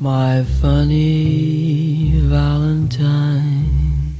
[0.00, 4.14] My funny Valentine,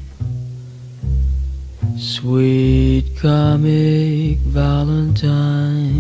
[1.96, 5.94] sweet comic Valentine,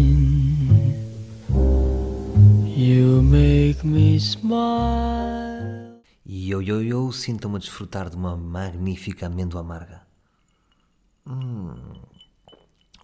[2.66, 6.02] you make me smile.
[6.26, 10.02] Eu, eu, eu sinto-me a desfrutar de uma magnífica amêndoa amarga.
[11.24, 11.76] Hum.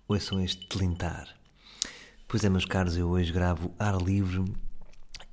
[0.08, 1.28] Ouçam este delintar.
[2.26, 4.44] Pois é, meus caros, eu hoje gravo ar livre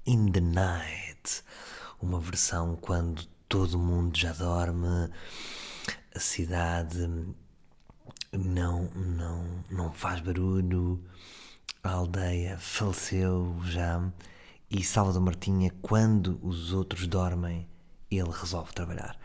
[0.05, 1.11] in the night.
[2.01, 5.09] Uma versão quando todo mundo já dorme,
[6.15, 7.07] a cidade
[8.32, 11.04] não, não, não faz barulho,
[11.83, 14.11] a aldeia faleceu já
[14.73, 17.68] e Salvador Martinha, quando os outros dormem,
[18.10, 19.19] ele resolve trabalhar.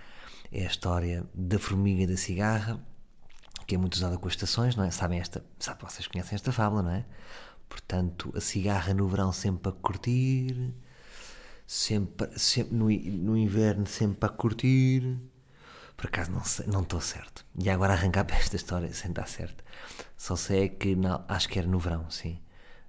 [0.50, 2.84] É a história da formiga e da cigarra,
[3.64, 4.90] que é muito usada com as estações, não é?
[4.90, 7.04] Sabem esta, sabe, vocês conhecem esta fábula, não é?
[7.68, 10.74] Portanto, a cigarra no verão sempre a curtir,
[11.66, 15.18] sempre, sempre no, no inverno sempre a curtir.
[15.96, 17.44] Por acaso não sei, não estou certo.
[17.58, 19.64] E agora arrancar para esta história sem estar certo.
[20.16, 22.38] Só sei que não, acho que era no verão, sim.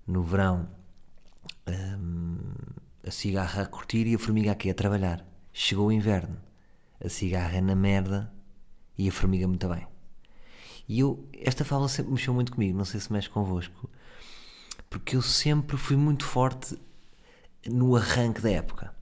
[0.05, 0.69] No verão
[1.67, 2.37] hum,
[3.05, 5.25] a cigarra a curtir e a formiga aqui a trabalhar.
[5.51, 6.37] Chegou o inverno,
[7.03, 8.31] a cigarra é na merda
[8.97, 9.87] e a formiga muito bem.
[10.87, 13.89] E eu, esta fala sempre mexeu muito comigo, não sei se mexe convosco,
[14.89, 16.77] porque eu sempre fui muito forte
[17.69, 18.93] no arranque da época.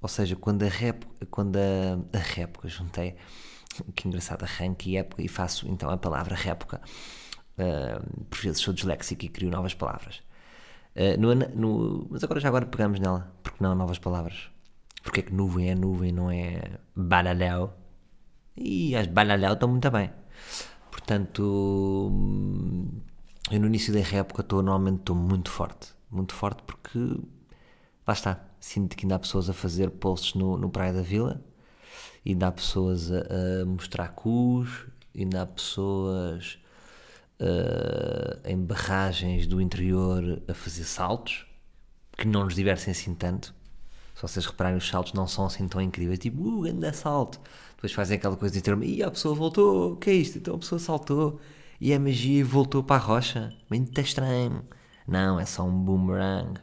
[0.00, 3.16] Ou seja, quando a rap, quando a, a répoca, juntei,
[3.94, 6.80] que engraçado, arranque e época, e faço então a palavra répoca,
[7.58, 10.22] uh, por vezes sou disléxico e crio novas palavras.
[10.94, 14.50] Uh, no, no, mas agora já agora pegamos nela, porque não novas palavras.
[15.02, 17.72] Porque é que nuvem é nuvem, não é balaléu?
[18.56, 20.10] E as balaléu estão muito bem.
[20.90, 22.12] Portanto,
[23.50, 25.88] eu no início da época estou, normalmente estou muito forte.
[26.10, 26.98] Muito forte porque,
[28.06, 31.42] lá está, sinto que ainda há pessoas a fazer posts no, no Praia da Vila,
[32.26, 33.18] ainda há pessoas a,
[33.62, 34.86] a mostrar cus,
[35.16, 36.58] ainda há pessoas
[37.40, 41.46] uh, em barragens do interior a fazer saltos,
[42.16, 43.54] que não nos divertem assim tanto.
[44.14, 47.40] Se vocês repararem, os saltos não são assim tão incríveis, tipo, uh, grande salto.
[47.74, 50.38] Depois fazem aquela coisa de ter e a pessoa voltou, o que é isto?
[50.38, 51.40] Então a pessoa saltou
[51.80, 53.52] e a magia voltou para a rocha.
[53.68, 54.64] Muito estranho.
[55.06, 56.60] Não, é só um boomerang.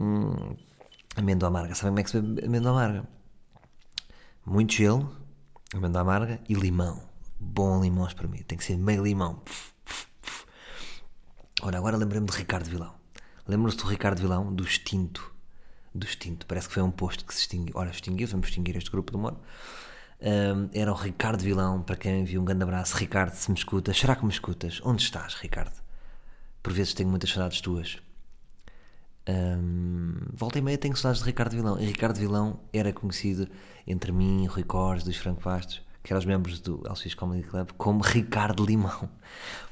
[0.00, 0.56] Hum,
[1.14, 1.74] amêndoa amarga.
[1.74, 3.04] Sabem como é que se bebe amêndoa amarga?
[4.46, 5.14] Muito gelo,
[5.74, 7.02] amêndoa amarga e limão.
[7.38, 8.42] Bom limão para mim.
[8.42, 9.42] Tem que ser meio limão.
[11.62, 12.94] Olha, agora lembrei-me de Ricardo Vilão.
[13.46, 15.30] Lembram-se do Ricardo Vilão, do extinto
[15.94, 16.46] do extinto.
[16.46, 17.74] Parece que foi um posto que se extinguiu.
[17.76, 19.36] Ora, extinguiu, vamos extinguir este grupo de humor.
[20.20, 22.96] Um, era o Ricardo Vilão, para quem viu um grande abraço.
[22.96, 24.80] Ricardo, se me escutas, será que me escutas?
[24.84, 25.74] Onde estás, Ricardo?
[26.62, 27.98] Por vezes tenho muitas saudades tuas.
[29.30, 31.78] Um, volta e meia tenho saudades de Ricardo Vilão.
[31.78, 33.48] E Ricardo Vilão era conhecido
[33.86, 37.70] entre mim, Rui Cors, dos Franco Bastos, que eram os membros do LX Comedy Club,
[37.76, 39.08] como Ricardo Limão.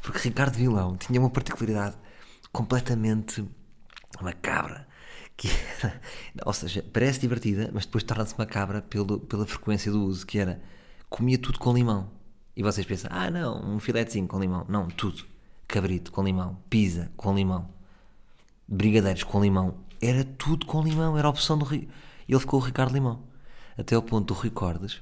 [0.03, 1.97] Porque Ricardo Vilão tinha uma particularidade
[2.53, 3.45] completamente
[4.21, 4.87] macabra
[5.39, 5.49] que
[5.81, 6.01] era,
[6.45, 10.61] ou seja, parece divertida, mas depois torna-se macabra pelo, pela frequência do uso, que era
[11.09, 12.11] comia tudo com limão.
[12.57, 14.67] E vocês pensam, ah não, um filetezinho com limão.
[14.69, 15.25] Não, tudo.
[15.69, 17.69] Cabrito com limão, pizza com limão,
[18.69, 19.75] brigadeiros com limão.
[20.01, 21.89] Era tudo com limão, era a opção do Rui.
[22.29, 23.23] Ele ficou o Ricardo Limão.
[23.77, 25.01] Até ao ponto do Rui Cordes,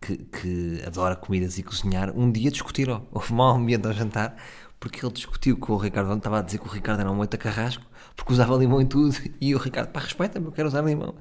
[0.00, 3.06] que, que adora comidas e cozinhar, um dia discutiram.
[3.10, 4.36] Houve mau ambiente ao jantar,
[4.78, 7.38] porque ele discutiu com o Ricardo, estava a dizer que o Ricardo era um moita
[7.38, 7.84] carrasco,
[8.14, 11.14] porque usava limão em tudo, e o Ricardo, pá, respeita-me, eu quero usar limão.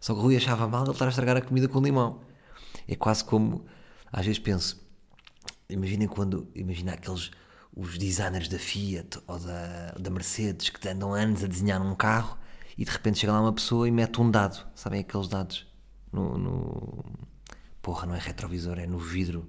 [0.00, 2.20] Só que o Rui achava mal ele estar a estragar a comida com limão.
[2.86, 3.64] É quase como,
[4.12, 4.86] às vezes penso,
[5.68, 7.30] imaginem quando, imagina aqueles,
[7.76, 12.38] os designers da Fiat ou da, da Mercedes que andam anos a desenhar um carro
[12.78, 15.66] e de repente chega lá uma pessoa e mete um dado, sabem aqueles dados
[16.12, 17.04] no, no...
[17.82, 19.48] porra, não é retrovisor, é no vidro.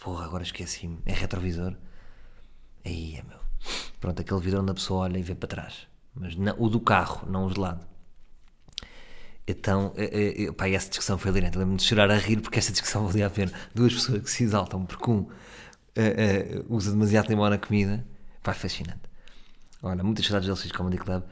[0.00, 1.76] Porra, agora esqueci-me, é retrovisor
[2.84, 3.38] Aí é meu.
[4.00, 5.86] Pronto, aquele vidro onde a pessoa olha e vê para trás.
[6.14, 7.86] Mas não, o do carro, não os de lado.
[9.46, 11.58] Então, é, é, pá, essa discussão foi delirante.
[11.58, 13.52] Lembro-me de chorar a rir porque esta discussão valia a pena.
[13.74, 15.28] Duas pessoas que se exaltam porque um
[16.00, 18.04] é, é, usa demasiado limão na comida.
[18.42, 19.00] Pá, fascinante.
[19.82, 21.22] Olha, muitas saudades do LX Comedy Club.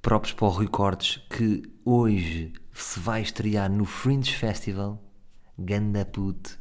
[0.00, 5.02] Próprios para o Rui Cortes, que hoje se vai estrear no Fringe Festival.
[5.58, 6.58] Ganda puto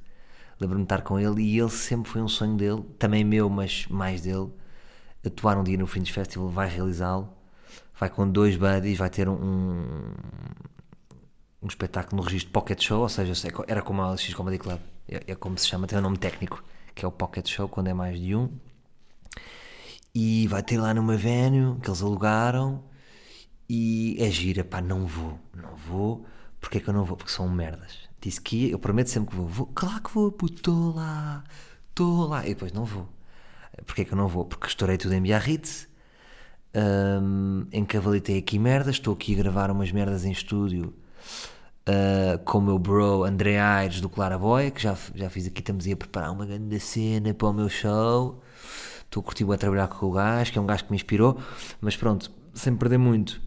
[0.59, 3.87] lembro-me de estar com ele e ele sempre foi um sonho dele, também meu, mas
[3.87, 4.49] mais dele.
[5.25, 7.33] Atuar um dia no Fringe Festival, vai realizá-lo.
[7.99, 10.13] Vai com dois buddies, vai ter um,
[11.61, 13.33] um, espetáculo no registro Pocket Show, ou seja,
[13.67, 16.63] era como a LX Comedy Club, é, é como se chama, tem um nome técnico,
[16.97, 18.49] que é o Pocket Show, quando é mais de um.
[20.13, 22.83] E vai ter lá numa venue que eles alugaram
[23.69, 26.25] E é gira, pá, não vou, não vou.
[26.59, 27.15] Porquê que eu não vou?
[27.15, 28.09] Porque são merdas.
[28.19, 29.47] Disse que ia, eu prometo sempre que vou.
[29.47, 31.43] vou claro que vou, puto, estou lá,
[31.89, 32.45] estou lá.
[32.45, 33.07] E depois não vou.
[33.85, 34.45] Porquê que eu não vou?
[34.45, 35.87] Porque estourei tudo em Biarritz,
[37.21, 40.93] um, encavalitei aqui merdas, estou aqui a gravar umas merdas em estúdio
[41.87, 45.61] uh, com o meu bro André Aires do Clara Boy, que já, já fiz aqui,
[45.61, 48.41] estamos aí a preparar uma grande cena para o meu show.
[49.05, 51.39] Estou a curtir a trabalhar com o gajo, que é um gajo que me inspirou,
[51.79, 53.41] mas pronto, sem perder muito.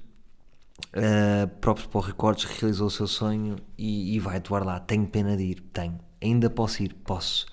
[0.89, 4.81] Uh, próprio o Recordes realizou o seu sonho e, e vai atuar lá.
[4.81, 6.01] Tenho pena de ir, tenho.
[6.23, 7.47] Ainda posso ir, posso.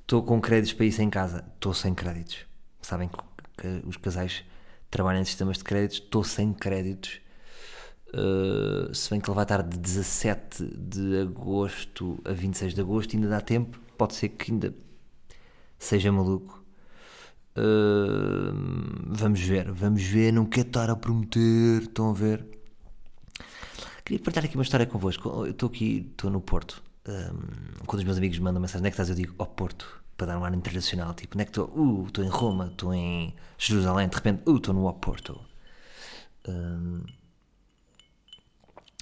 [0.00, 2.46] Estou com créditos para isso em casa, estou sem créditos.
[2.80, 3.18] Sabem que,
[3.58, 4.44] que os casais
[4.90, 7.20] trabalham em sistemas de créditos, estou sem créditos.
[8.08, 13.16] Uh, se bem que ele vai estar de 17 de agosto a 26 de agosto,
[13.16, 13.78] ainda dá tempo.
[13.98, 14.74] Pode ser que ainda
[15.78, 16.64] seja maluco.
[17.56, 18.52] Uh,
[19.06, 20.32] vamos ver, vamos ver.
[20.32, 21.82] Não quero estar a prometer.
[21.82, 22.46] Estão a ver?
[24.04, 25.28] Queria partilhar aqui uma história convosco.
[25.28, 26.82] Eu estou aqui, estou no Porto.
[27.08, 29.08] Um, quando os meus amigos mandam mensagem, onde é que estás?
[29.08, 31.14] Eu digo, ao oh, Porto, para dar um ar internacional.
[31.14, 31.68] Tipo, onde é que estou?
[31.74, 34.08] Uh, estou em Roma, estou em Jerusalém.
[34.08, 35.40] De repente, uh, estou no Oporto.
[36.48, 37.02] Um,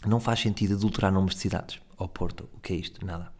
[0.08, 1.80] não faz sentido adulterar nomes de cidades.
[1.96, 3.04] Oporto, o que é isto?
[3.04, 3.32] Nada.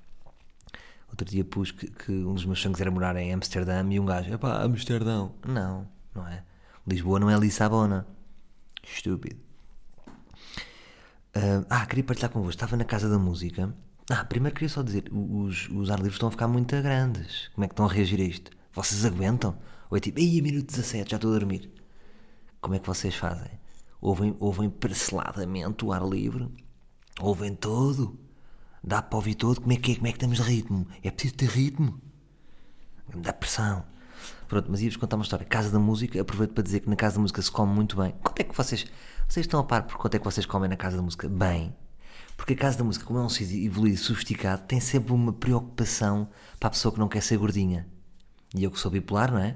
[1.09, 4.05] Outro dia pus que, que, um dos meus sonhos era morar em Amsterdã e um
[4.05, 5.35] gajo, epá, Amsterdão.
[5.47, 6.43] Não, não é.
[6.87, 8.07] Lisboa não é Lissabona.
[8.83, 9.41] Estúpido.
[11.37, 12.55] Uh, ah, queria partilhar convosco.
[12.55, 13.75] Estava na Casa da Música.
[14.11, 17.49] Ah, primeiro queria só dizer: os, os ar livres estão a ficar muito grandes.
[17.55, 18.51] Como é que estão a reagir a isto?
[18.73, 19.57] Vocês aguentam?
[19.91, 21.71] Ou é tipo, aí, minuto 17, já estou a dormir?
[22.61, 23.51] Como é que vocês fazem?
[24.05, 26.47] Ouvem, ouvem parceladamente o ar livre?
[27.19, 28.21] Ouvem todo?
[28.83, 29.63] Dá para ouvir todo?
[29.63, 29.95] Como é que é?
[29.95, 30.87] Como é que temos ritmo?
[31.03, 31.99] É preciso ter ritmo?
[33.17, 33.83] Dá pressão.
[34.47, 35.47] Pronto, mas ia-vos contar uma história.
[35.47, 38.15] Casa da Música, aproveito para dizer que na Casa da Música se come muito bem.
[38.23, 38.85] Quanto é que vocês.
[39.27, 41.27] Vocês estão a par por quanto é que vocês comem na Casa da Música?
[41.27, 41.75] Bem.
[42.37, 46.29] Porque a Casa da Música, como é um sítio evoluído sofisticado, tem sempre uma preocupação
[46.61, 47.89] para a pessoa que não quer ser gordinha.
[48.55, 49.55] E eu que sou bipolar, não é?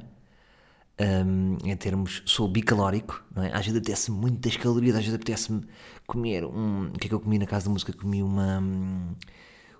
[1.00, 3.52] Um, em termos, sou bicalórico, não é?
[3.52, 5.62] Às vezes apetece muitas calorias, às vezes apetece-me
[6.06, 6.88] comer um.
[6.88, 7.92] O que é que eu comi na casa da música?
[7.92, 8.58] Comi uma.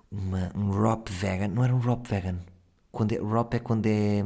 [0.09, 1.49] uma um rop vegan.
[1.49, 2.39] Não era um rop vegan.
[2.89, 4.23] Quando é, rop é quando é.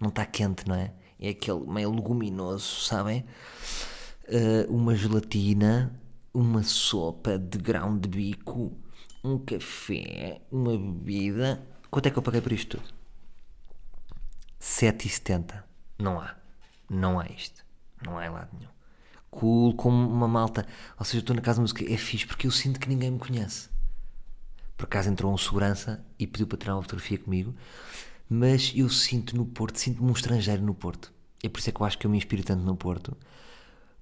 [0.00, 0.92] não está quente, não é?
[1.18, 3.24] É aquele meio leguminoso, sabem?
[4.28, 5.92] Uh, uma gelatina,
[6.32, 8.72] uma sopa de grão de bico,
[9.24, 11.66] um café, uma bebida.
[11.90, 12.94] Quanto é que eu paguei por isto tudo?
[14.60, 15.67] 7,70
[15.98, 16.34] não há.
[16.88, 17.64] Não há isto.
[18.04, 18.70] Não há em lado nenhum.
[19.30, 20.66] Cool, como uma malta.
[20.98, 23.18] Ou seja, estou na casa de música, é fixe porque eu sinto que ninguém me
[23.18, 23.68] conhece.
[24.76, 27.54] Por acaso entrou um segurança e pediu para tirar uma fotografia comigo,
[28.30, 31.12] mas eu sinto no Porto, sinto-me um estrangeiro no Porto.
[31.42, 33.16] É por isso é que eu acho que eu me inspiro tanto no Porto.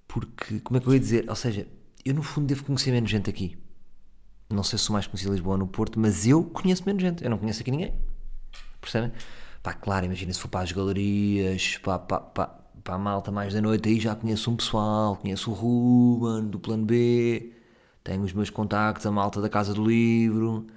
[0.06, 1.28] Porque, como é que eu ia dizer?
[1.28, 1.66] Ou seja,
[2.04, 3.58] eu no fundo devo conhecer menos gente aqui.
[4.48, 7.02] Não sei se sou mais conhecido em Lisboa ou no Porto, mas eu conheço menos
[7.02, 7.24] gente.
[7.24, 7.94] Eu não conheço aqui ninguém.
[8.80, 9.12] Percebem?
[9.66, 12.46] Pá, claro, imagina se for para as galerias, para, para, para,
[12.84, 16.60] para a malta mais da noite, aí já conheço um pessoal, conheço o Ruben do
[16.60, 17.52] Plano B,
[18.04, 20.68] tenho os meus contactos, a malta da Casa do Livro,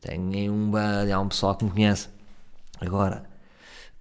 [0.00, 2.08] tenho um, há um pessoal que me conhece.
[2.80, 3.30] Agora,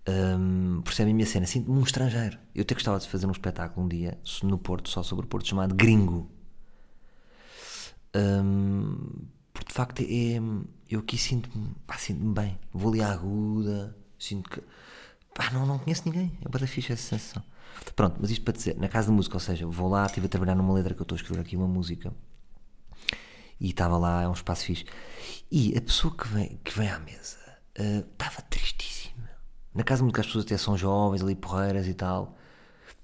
[0.10, 1.46] um, percebem a minha cena?
[1.46, 2.40] Sinto-me um estrangeiro.
[2.56, 5.50] Eu até gostava de fazer um espetáculo um dia no Porto, só sobre o Porto,
[5.50, 6.28] chamado Gringo.
[8.16, 8.98] Um,
[9.54, 10.42] porque de facto é,
[10.90, 12.58] eu aqui sinto-me sinto bem.
[12.74, 14.62] Vou ali à aguda, Sinto que.
[15.34, 16.38] Pá, não, não conheço ninguém.
[16.46, 17.44] É bada fixe essa sensação.
[17.96, 20.30] Pronto, mas isto para dizer, na casa de música, ou seja, vou lá, estive a
[20.30, 22.14] trabalhar numa letra que eu estou a escrever aqui uma música
[23.60, 24.86] e estava lá, é um espaço fixe.
[25.52, 27.40] E a pessoa que vem, que vem à mesa
[27.80, 29.28] uh, estava tristíssima.
[29.74, 32.38] Na casa de música as pessoas até são jovens, ali porreiras e tal.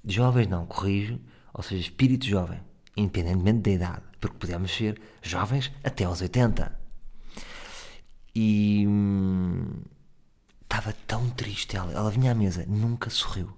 [0.05, 1.19] Jovens não, corrijo,
[1.51, 2.61] ou seja, espírito jovem,
[2.95, 6.79] independentemente da idade, porque podemos ser jovens até aos 80.
[8.35, 8.85] E.
[8.87, 9.81] Hum,
[10.67, 11.91] Estava tão triste ela.
[11.93, 13.55] Ela vinha à mesa, nunca sorriu.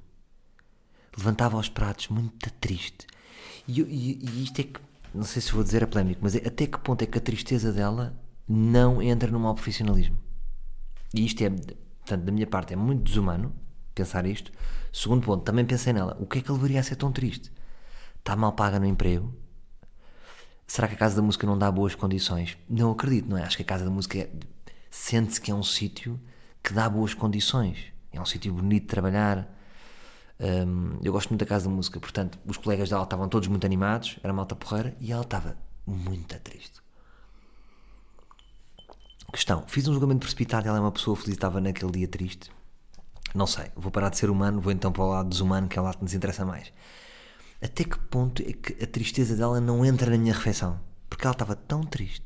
[1.17, 3.07] Levantava os pratos, muito triste.
[3.67, 4.79] E, e, e isto é que,
[5.13, 7.21] não sei se vou dizer a polémico, mas é, até que ponto é que a
[7.21, 8.15] tristeza dela
[8.47, 10.17] não entra no mau profissionalismo?
[11.13, 13.53] E isto é, portanto, da minha parte, é muito desumano
[13.93, 14.51] pensar isto.
[14.93, 16.15] Segundo ponto, também pensei nela.
[16.19, 17.51] O que é que levaria a ser tão triste?
[18.19, 19.33] Está mal paga no emprego?
[20.67, 22.55] Será que a Casa da Música não dá boas condições?
[22.69, 23.43] Não acredito, não é?
[23.43, 24.29] Acho que a Casa da Música é,
[24.91, 26.19] sente-se que é um sítio
[26.63, 27.77] que dá boas condições.
[28.11, 29.47] É um sítio bonito de trabalhar.
[30.39, 33.65] Um, eu gosto muito da casa da música, portanto, os colegas dela estavam todos muito
[33.65, 36.81] animados, era malta porreira, e ela estava muito triste.
[39.31, 42.51] Questão: fiz um julgamento precipitado, ela é uma pessoa feliz, estava naquele dia triste.
[43.33, 45.81] Não sei, vou parar de ser humano, vou então para o lado desumano, que é
[45.81, 46.73] o lado que nos interessa mais.
[47.61, 50.79] até que ponto é que a tristeza dela não entra na minha refeição?
[51.09, 52.25] Porque ela estava tão triste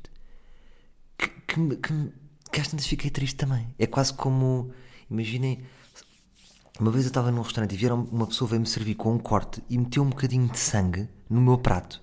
[1.18, 2.14] que, que, que,
[2.54, 3.74] que às tantas fiquei triste também.
[3.80, 4.72] É quase como,
[5.10, 5.64] imaginem,
[6.80, 9.64] uma vez eu estava num restaurante e vieram uma pessoa veio-me servir com um corte
[9.68, 12.00] e meteu um bocadinho de sangue no meu prato.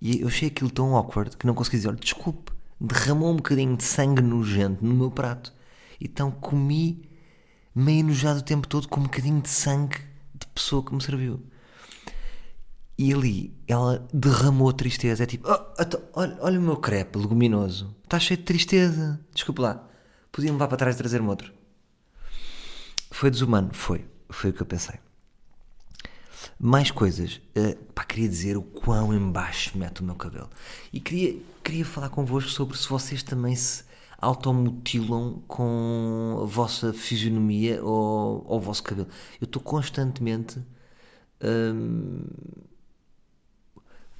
[0.00, 3.76] E eu achei aquilo tão awkward que não consegui dizer, olha, desculpe, derramou um bocadinho
[3.76, 5.52] de sangue nojento no meu prato.
[6.00, 7.08] Então comi
[7.74, 9.98] meio enojado o tempo todo com um bocadinho de sangue
[10.34, 11.42] de pessoa que me serviu.
[12.98, 15.22] E ali ela derramou tristeza.
[15.24, 15.58] É tipo, "Oh,
[16.14, 19.18] olha, olha o meu crepe leguminoso, está cheio de tristeza.
[19.34, 19.88] Desculpe lá,
[20.30, 21.52] podia-me levar para trás e trazer-me outro.
[23.10, 23.70] Foi desumano?
[23.72, 24.04] Foi.
[24.30, 24.96] Foi o que eu pensei.
[26.58, 27.40] Mais coisas.
[27.56, 30.48] Uh, pá, queria dizer o quão embaixo mete o meu cabelo.
[30.92, 33.84] E queria, queria falar convosco sobre se vocês também se
[34.18, 39.08] automutilam com a vossa fisionomia ou, ou o vosso cabelo.
[39.40, 40.60] Eu estou constantemente.
[41.42, 42.24] hum,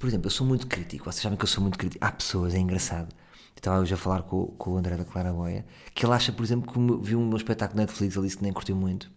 [0.03, 1.05] por exemplo, eu sou muito crítico.
[1.05, 2.03] Vocês sabem que eu sou muito crítico.
[2.03, 3.07] Há pessoas, é engraçado.
[3.13, 6.43] Eu Estava hoje a falar com, com o André da Claraboia que ele acha, por
[6.43, 8.13] exemplo, que viu o meu espetáculo na Netflix.
[8.13, 9.09] Ele disse que nem curtiu muito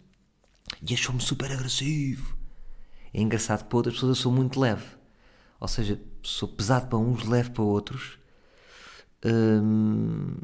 [0.81, 2.37] e achou-me super agressivo.
[3.13, 4.85] É engraçado que para outras pessoas eu sou muito leve.
[5.59, 8.17] Ou seja, sou pesado para uns, leve para outros.
[9.25, 10.37] Hum,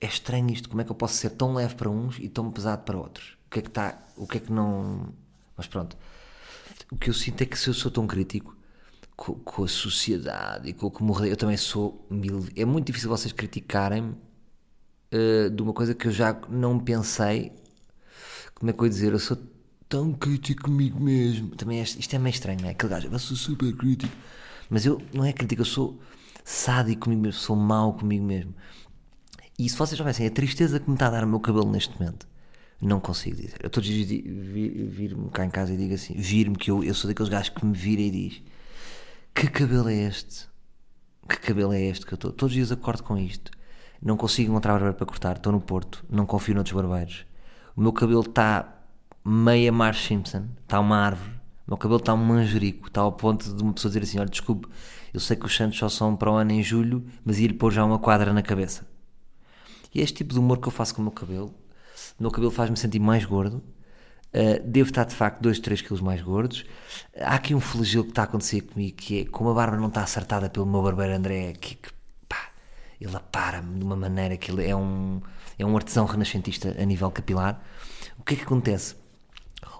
[0.00, 0.68] É estranho isto.
[0.68, 3.38] Como é que eu posso ser tão leve para uns e tão pesado para outros?
[3.46, 3.98] O que é que está.
[4.16, 5.14] O que é que não.
[5.56, 5.96] Mas pronto.
[6.94, 8.56] O que eu sinto é que se eu sou tão crítico
[9.16, 12.46] com, com a sociedade e com o que rodeia, eu também sou mil.
[12.56, 14.14] É muito difícil vocês criticarem-me
[15.10, 17.52] eh, de uma coisa que eu já não pensei
[18.54, 19.12] como é que eu ia dizer?
[19.12, 19.36] Eu sou
[19.88, 21.50] tão crítico comigo mesmo.
[21.56, 22.72] Também é, isto é meio estranho, não é?
[22.72, 24.14] Aquele gajo, eu sou super crítico.
[24.70, 26.00] Mas eu não é crítico, eu sou
[26.44, 28.54] sádico comigo mesmo, sou mau comigo mesmo.
[29.58, 31.98] E se vocês soubessem a tristeza que me está a dar o meu cabelo neste
[31.98, 32.26] momento,
[32.86, 33.54] não consigo dizer.
[33.62, 36.70] Eu todos os dias di- vi- vir-me cá em casa e digo assim: vir-me, que
[36.70, 38.42] eu, eu sou daqueles gajos que me vira e diz:
[39.34, 40.46] Que cabelo é este?
[41.28, 42.32] Que cabelo é este que eu estou?
[42.32, 43.50] Todos os dias acordo com isto.
[44.02, 45.36] Não consigo encontrar barbeiro para cortar.
[45.36, 46.04] Estou no Porto.
[46.10, 47.24] Não confio noutros barbeiros.
[47.74, 48.82] O meu cabelo está
[49.24, 50.46] meia Marge Simpson.
[50.62, 51.30] Está uma árvore.
[51.66, 52.88] O meu cabelo está um manjerico.
[52.88, 54.68] Está ao ponto de uma pessoa dizer assim: Olha, desculpe,
[55.14, 57.72] eu sei que os Santos só são para o ano em julho, mas ia-lhe pôr
[57.72, 58.86] já uma quadra na cabeça.
[59.94, 61.54] E é este tipo de humor que eu faço com o meu cabelo.
[62.18, 63.62] O meu cabelo faz-me sentir mais gordo.
[64.32, 66.64] Uh, devo estar de facto 2, 3 quilos mais gordos.
[67.20, 69.88] Há aqui um flagelo que está a acontecer comigo que é como a barba não
[69.88, 71.90] está acertada pelo meu barbeiro André, que, que
[72.28, 72.50] pá,
[73.00, 75.20] ele apara-me de uma maneira que ele é um,
[75.58, 77.62] é um artesão renascentista a nível capilar.
[78.18, 78.96] O que é que acontece?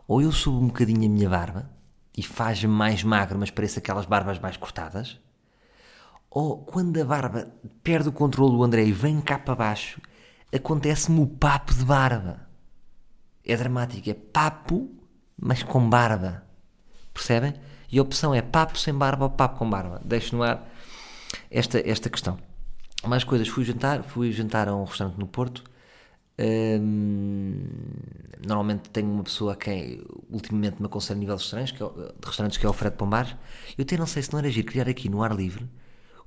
[0.07, 1.71] Ou eu subo um bocadinho a minha barba
[2.17, 5.19] e faz-me mais magro, mas parece aquelas barbas mais cortadas,
[6.31, 7.49] ou quando a barba
[7.83, 10.00] perde o controle do André e vem cá para baixo,
[10.54, 12.49] acontece-me o papo de barba.
[13.44, 14.90] É dramático, é papo,
[15.37, 16.44] mas com barba.
[17.12, 17.54] Percebem?
[17.90, 20.00] E a opção é papo sem barba ou papo com barba.
[20.04, 20.68] Deixo no ar
[21.50, 22.38] esta, esta questão.
[23.06, 25.62] Mais coisas, fui jantar, fui jantar a um restaurante no Porto.
[26.38, 27.68] Hum,
[28.44, 31.87] normalmente tenho uma pessoa a quem ultimamente me aconselho a nível de restaurantes, que é,
[31.87, 33.38] de restaurantes, que é o Fred Pombar.
[33.76, 35.68] Eu até não sei se não era giro criar aqui no ar livre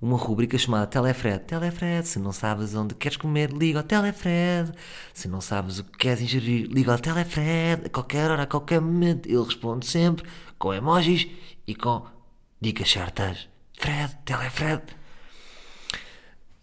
[0.01, 1.43] uma rubrica chamada Telefred.
[1.45, 4.71] Telefred, se não sabes onde queres comer, liga ao Telefred.
[5.13, 7.85] Se não sabes o que queres ingerir, liga ao Telefred.
[7.85, 10.23] A qualquer hora, a qualquer momento, ele responde sempre
[10.57, 11.27] com emojis
[11.65, 12.05] e com
[12.61, 13.49] dicas certas.
[13.73, 14.83] Fred, Telefred.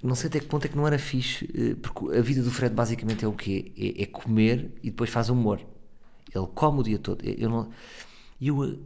[0.03, 2.51] Não sei até que ponto é que não era fixe, eh, porque a vida do
[2.51, 3.73] Fred basicamente é o quê?
[3.77, 5.61] É, é comer e depois faz humor.
[6.35, 7.25] Ele come o dia todo.
[7.25, 7.71] Eu não.
[8.41, 8.77] Eu, eh,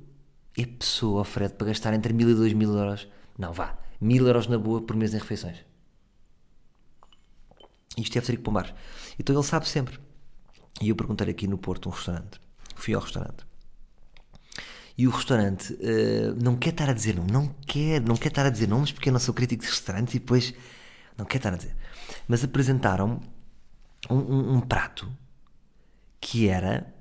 [0.63, 3.09] é pessoa, Fred, para gastar entre mil e dois mil euros.
[3.37, 3.77] Não, vá.
[4.01, 5.59] Mil euros na boa por mês em refeições.
[7.97, 8.73] Isto é Federico Pombares.
[9.19, 9.99] Então ele sabe sempre.
[10.81, 12.41] E eu perguntei aqui no Porto um restaurante.
[12.77, 13.45] Fui ao restaurante.
[14.97, 18.47] E o restaurante eh, não quer estar a dizer não, não quer, não quer estar
[18.47, 20.53] a dizer nomes porque eu não sou crítico de restaurantes e depois
[21.17, 21.77] não quer estar a dizer.
[22.27, 23.21] Mas apresentaram
[24.11, 25.11] um, um- um prato
[26.21, 26.93] que era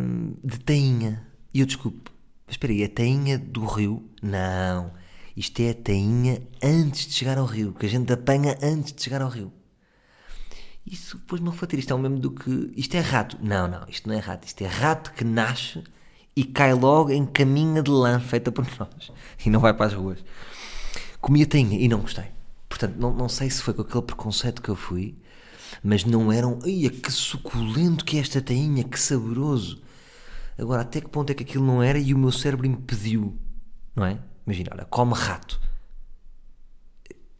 [0.00, 1.26] hum, de tainha.
[1.54, 2.10] E eu desculpe,
[2.46, 4.08] mas espera aí, a tainha do rio?
[4.22, 4.92] Não,
[5.36, 9.02] isto é a tainha antes de chegar ao rio, que a gente apanha antes de
[9.02, 9.52] chegar ao rio.
[10.86, 11.78] Isso pôs-me a refletir.
[11.78, 12.72] Isto é o mesmo do que.
[12.76, 13.38] Isto é rato.
[13.40, 14.46] Não, não, isto não é rato.
[14.46, 15.82] Isto é rato que nasce
[16.34, 19.12] e cai logo em caminha de lã feita por nós.
[19.44, 20.18] E não vai para as ruas.
[21.20, 22.26] Comi a tainha e não gostei.
[22.68, 25.16] Portanto, não, não sei se foi com aquele preconceito que eu fui,
[25.84, 26.58] mas não eram.
[26.64, 29.80] Ai, que suculento que é esta tainha, que saboroso.
[30.58, 33.38] Agora, até que ponto é que aquilo não era e o meu cérebro impediu,
[33.94, 34.18] não é?
[34.46, 35.60] Imagina, olha, come rato.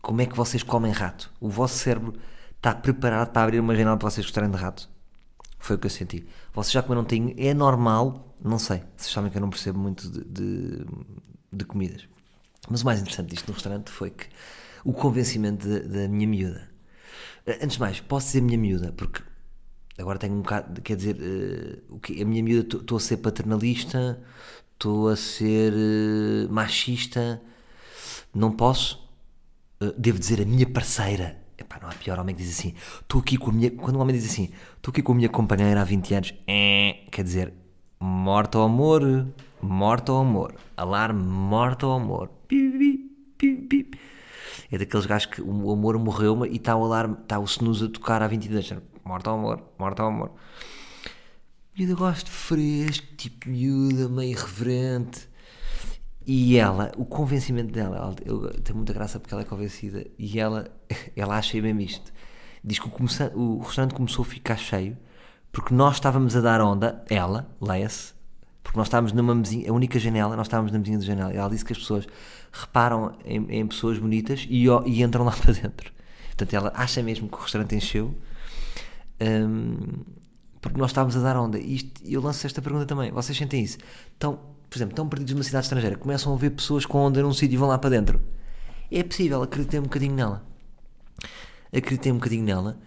[0.01, 1.33] Como é que vocês comem rato?
[1.41, 2.15] O vosso cérebro
[2.57, 4.89] está preparado para abrir uma janela para vocês gostarem de rato?
[5.59, 6.27] Foi o que eu senti.
[6.53, 7.35] Vocês já comeram tainho?
[7.39, 8.83] É normal, não sei.
[8.97, 10.87] Vocês sabem que eu não percebo muito de, de,
[11.53, 12.09] de comidas.
[12.69, 14.27] Mas o mais interessante disto no restaurante foi que
[14.85, 16.69] o convencimento da, minha miúda.
[17.47, 19.23] Eh, Antes de mais, posso dizer minha miúda, porque
[19.99, 21.17] agora tenho um bocado, quer dizer,
[22.03, 24.21] que a minha miúda, estou a ser paternalista,
[24.83, 27.41] estou a ser eh, machista,
[28.35, 29.09] não posso.
[29.81, 31.37] Eh, devo dizer a minha parceira.
[31.57, 33.71] Epá, não há pior homem que diz assim, estou aqui com a minha.
[33.71, 37.05] Quando um homem diz assim, estou aqui com a minha companheira há 20 anos, é,
[37.13, 37.53] quer dizer,
[38.01, 39.29] morto ao amor,
[39.61, 42.29] morto ao amor, alarme, morto ao amor.
[44.73, 47.89] É daqueles gajos que o amor morreu e está o alarme, está o snooze a
[47.89, 48.73] tocar há 20 anos.
[49.05, 50.33] Morto ao amor, morto ao amor.
[51.77, 55.27] Miúda gosto fresco, tipo miúda, meio irreverente.
[56.27, 60.39] E ela, o convencimento dela, ela, eu tenho muita graça porque ela é convencida e
[60.39, 60.71] ela,
[61.17, 62.13] ela acha mesmo isto.
[62.63, 64.99] Diz que o, o restaurante começou a ficar cheio
[65.51, 68.13] porque nós estávamos a dar onda, ela, leia-se,
[68.63, 71.33] porque nós estávamos numa mesinha, a única janela, nós estávamos na mesinha da janela.
[71.33, 72.07] E ela disse que as pessoas
[72.53, 75.91] reparam em, em pessoas bonitas e, e entram lá para dentro.
[76.29, 78.15] Portanto, ela acha mesmo que o restaurante encheu
[79.21, 80.05] hum,
[80.63, 81.59] porque nós estávamos a dar onda.
[81.59, 83.11] E eu lanço esta pergunta também.
[83.11, 83.79] Vocês sentem isso?
[84.13, 84.39] Estão,
[84.71, 87.55] por exemplo, estão perdidos numa cidade estrangeira, começam a ver pessoas com onda num sítio
[87.55, 88.21] e vão lá para dentro.
[88.91, 90.47] É possível, acreditei um bocadinho nela.
[91.75, 92.79] Acreditei um bocadinho nela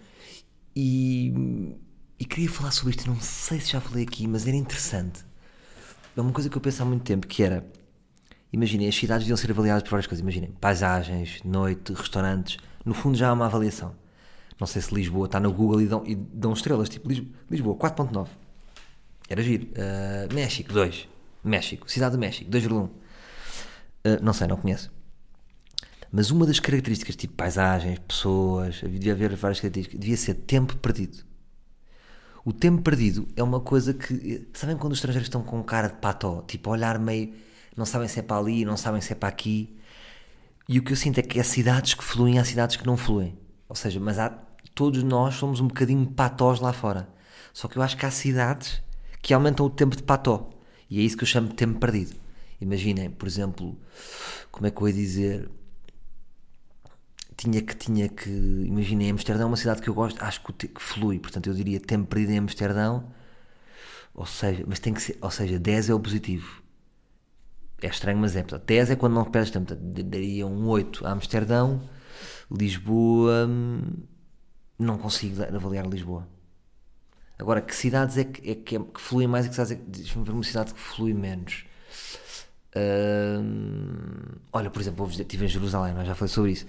[0.74, 1.76] e,
[2.18, 3.06] e queria falar sobre isto.
[3.08, 5.24] Não sei se já falei aqui, mas era interessante.
[6.16, 7.66] É uma coisa que eu penso há muito tempo que era.
[8.50, 10.22] Imaginem, as cidades deviam ser avaliadas por várias coisas.
[10.22, 12.56] Imaginem, paisagens, noite, restaurantes.
[12.86, 13.94] No fundo já há uma avaliação.
[14.58, 17.76] Não sei se Lisboa está no Google e dão, e dão estrelas, tipo Lis- Lisboa,
[17.76, 18.28] 4.9.
[19.28, 19.66] Era giro.
[19.66, 21.08] Uh, México, 2.
[21.44, 22.84] México, Cidade do México, 2,1.
[22.84, 22.90] Uh,
[24.22, 24.90] não sei, não conheço.
[26.10, 31.24] Mas uma das características, tipo paisagens, pessoas, devia haver várias características, devia ser tempo perdido.
[32.44, 34.48] O tempo perdido é uma coisa que.
[34.54, 36.42] Sabem quando os estrangeiros estão com cara de pató?
[36.42, 37.34] Tipo, olhar meio.
[37.76, 39.76] Não sabem se é para ali, não sabem se é para aqui.
[40.68, 42.96] E o que eu sinto é que há cidades que fluem, há cidades que não
[42.96, 43.36] fluem.
[43.68, 44.38] Ou seja, mas há,
[44.76, 47.08] todos nós somos um bocadinho patós lá fora.
[47.52, 48.82] Só que eu acho que há cidades
[49.22, 50.50] que aumentam o tempo de pató.
[50.88, 52.14] E é isso que eu chamo de tempo perdido.
[52.60, 53.76] Imaginem, por exemplo,
[54.52, 55.50] como é que eu ia dizer?
[57.36, 60.80] tinha que, tinha que, imaginem, Amsterdão é uma cidade que eu gosto, acho que, que
[60.80, 63.12] flui, portanto eu diria tempo perdido em Amsterdão,
[64.14, 66.62] ou seja, mas tem que ser, ou seja, 10 é o positivo.
[67.82, 68.40] É estranho, mas é.
[68.40, 71.82] Portanto, 10 é quando não perdes tempo, portanto, daria um 8 a Amsterdão,
[72.50, 73.82] Lisboa, hum,
[74.78, 76.26] não consigo avaliar Lisboa.
[77.38, 79.76] Agora, que cidades é que, é que, é- que fluem mais e que cidades é
[79.76, 81.64] que, deixa-me ver uma cidade que flui menos.
[82.74, 86.66] Hum, olha, por exemplo, estive em Jerusalém, mas já falei sobre isso.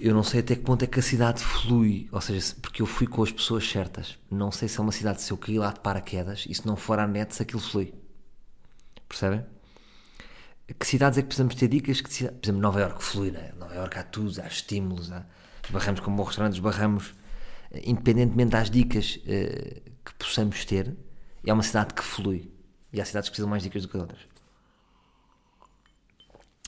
[0.00, 2.80] Eu- não sei até que ponto é que a cidade flui, ou seja, se- porque
[2.82, 4.18] eu fui com as pessoas certas.
[4.30, 6.76] Não sei se é uma cidade, se eu caí lá de paraquedas e se não
[6.76, 7.92] for à net, se aquilo flui.
[9.08, 9.44] Percebem?
[10.78, 12.00] Que cidades é que precisamos ter dicas?
[12.00, 13.52] Que cidade- Por exemplo, Nova Iorque flui, né?
[13.58, 15.26] Nova Iorque há tudo, há estímulos, há...
[15.64, 17.14] esbarramos com bons restaurantes, esbarramos,
[17.70, 20.96] eh, independentemente das dicas eh, que possamos ter,
[21.44, 22.50] é uma cidade que flui.
[22.92, 24.20] E há cidades que precisam mais dicas do que outras.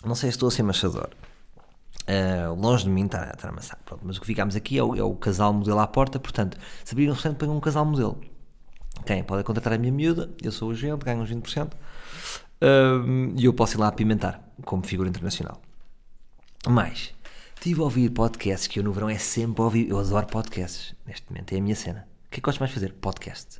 [0.04, 1.10] Não sei se estou a ser machador.
[2.06, 3.78] Uh, longe de mim estar, estar a amassar.
[3.84, 6.18] Pronto, mas o que ficámos aqui é o, é o casal modelo à porta.
[6.18, 8.20] Portanto, se abrir um restaurante, põe um casal modelo.
[9.06, 9.22] Quem?
[9.22, 10.30] Pode contratar a minha miúda.
[10.42, 11.72] Eu sou o agente, ganho uns 20%.
[12.62, 15.60] Um, e eu posso ir lá apimentar como figura internacional.
[16.66, 17.14] Mas,
[17.64, 19.88] estive a ouvir podcasts que eu no verão é sempre a ouvir.
[19.88, 20.94] Eu adoro podcasts.
[21.06, 22.06] Neste momento é a minha cena.
[22.26, 22.92] O que é que gosto mais de fazer?
[22.92, 23.58] Podcast.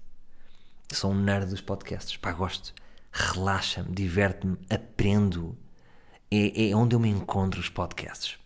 [0.92, 2.14] Sou um nerd dos podcasts.
[2.18, 2.74] Pá, gosto.
[3.10, 5.56] Relaxa-me, diverte-me, aprendo.
[6.30, 8.38] É, é onde eu me encontro os podcasts.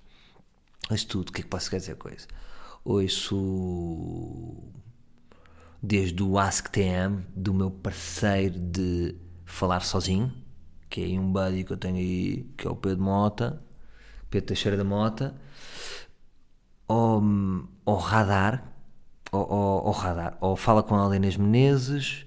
[0.88, 1.30] Ouço tudo.
[1.30, 2.28] O que é que posso dizer com isso?
[2.84, 4.54] Ouço
[5.82, 10.32] desde o AskTM, do meu parceiro de falar sozinho,
[10.88, 13.60] que é um buddy que eu tenho aí, que é o Pedro Mota,
[14.30, 15.34] Pedro Teixeira da Mota,
[16.88, 18.62] ao, Radar,
[19.30, 22.24] ao, Radar, ou Fala com a Helena Menezes,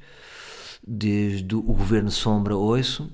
[0.85, 3.11] desde o Governo Sombra ouço,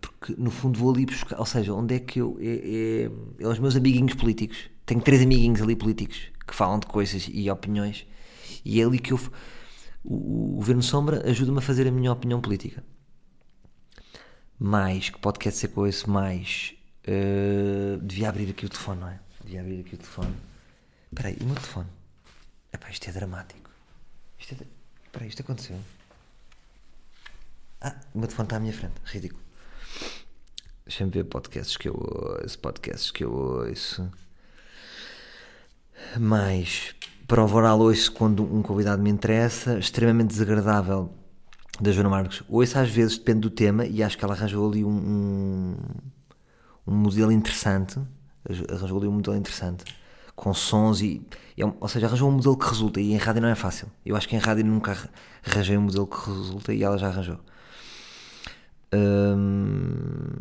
[0.00, 2.38] porque no fundo vou ali buscar, ou seja, onde é que eu.
[2.40, 3.08] É,
[3.40, 4.70] é, é os meus amiguinhos políticos.
[4.86, 8.06] Tenho três amiguinhos ali políticos que falam de coisas e opiniões,
[8.64, 9.20] e é ali que eu.
[10.04, 12.84] O, o Governo Sombra ajuda-me a fazer a minha opinião política.
[14.58, 16.74] Mais, que podcast ser com esse mais.
[17.04, 19.18] Uh, devia abrir aqui o telefone, não é?
[19.44, 20.34] Devia abrir aqui o telefone.
[21.10, 21.88] Espera aí, o meu telefone.
[22.72, 23.70] Epá, isto é dramático.
[24.38, 24.66] Isto é.
[25.06, 25.78] Espera aí, isto aconteceu.
[27.80, 28.94] Ah, o meu telefone está à minha frente.
[29.04, 29.42] Ridículo.
[30.86, 32.58] Deixa-me ver podcasts que eu ouço.
[32.58, 34.10] Podcasts que eu ouço.
[36.18, 36.94] Mais.
[37.26, 41.12] para o Voral ouço quando um convidado me interessa, extremamente desagradável
[41.80, 42.42] da Joana Marques.
[42.48, 45.76] Ouço às vezes, depende do tema, e acho que ela arranjou ali um, um,
[46.86, 47.98] um modelo interessante,
[48.70, 49.84] arranjou ali um modelo interessante,
[50.34, 51.22] com sons e,
[51.56, 53.88] é ou seja, arranjou um modelo que resulta, e em rádio não é fácil.
[54.04, 55.10] Eu acho que em rádio nunca arra-
[55.46, 57.38] arranjei um modelo que resulta e ela já arranjou.
[58.94, 60.36] Hum,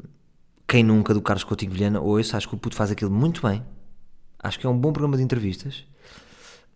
[0.67, 3.63] quem nunca do Carlos Coutinho Vilhena ouço, acho que o puto faz aquilo muito bem.
[4.39, 5.85] Acho que é um bom programa de entrevistas.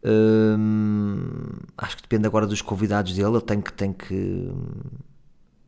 [0.03, 3.29] Hum, acho que depende agora dos convidados dele.
[3.29, 4.51] Ele tem que, tem que,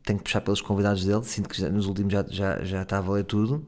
[0.04, 1.24] tem que puxar pelos convidados dele.
[1.24, 3.66] Sinto que nos últimos já, já, já está a valer tudo.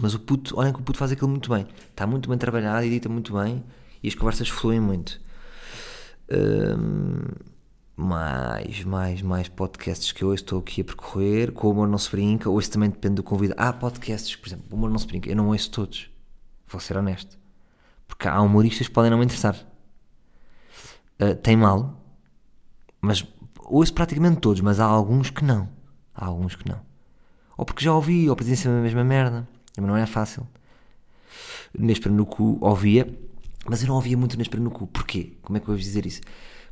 [0.00, 1.66] Mas o puto, olhem que o puto faz aquilo muito bem.
[1.90, 3.62] Está muito bem trabalhado, edita muito bem
[4.02, 5.20] e as conversas fluem muito.
[6.30, 7.26] Hum,
[7.96, 11.52] mais, mais, mais podcasts que eu estou aqui a percorrer.
[11.52, 12.50] Com o Humor Não Se Brinca.
[12.50, 13.60] Hoje também depende do convidado.
[13.60, 15.30] Há podcasts, por exemplo, o Humor Não Se Brinca.
[15.30, 16.10] Eu não ouço todos.
[16.66, 17.38] Vou ser honesto.
[18.08, 19.56] Porque há humoristas que podem não me interessar.
[21.20, 22.02] Uh, tem mal,
[23.00, 23.24] mas
[23.64, 25.68] ouço praticamente todos, mas há alguns que não.
[26.14, 26.80] Há alguns que não.
[27.56, 29.48] Ou porque já ouvi, ou porque dizem sempre a mesma merda.
[29.76, 30.46] Mas não é fácil.
[31.76, 33.08] Neste no cu ouvia,
[33.66, 34.86] mas eu não ouvia muito neste no cu.
[34.86, 35.34] Porquê?
[35.42, 36.20] Como é que eu vou dizer isso?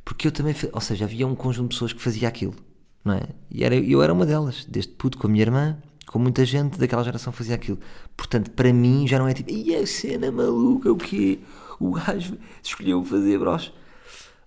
[0.03, 2.55] Porque eu também, ou seja, havia um conjunto de pessoas que fazia aquilo,
[3.03, 3.21] não é?
[3.49, 6.77] E era, eu era uma delas, desde puto com a minha irmã, com muita gente
[6.77, 7.79] daquela geração fazia aquilo.
[8.17, 11.39] Portanto, para mim já não é tipo, e a cena maluca, o quê?
[11.79, 13.73] O gajo escolheu fazer bros.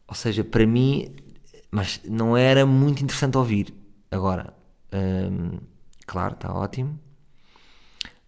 [0.07, 1.15] Ou seja, para mim,
[1.71, 3.75] mas não era muito interessante ouvir.
[4.11, 4.55] Agora,
[4.93, 5.59] hum,
[6.07, 6.99] claro, está ótimo.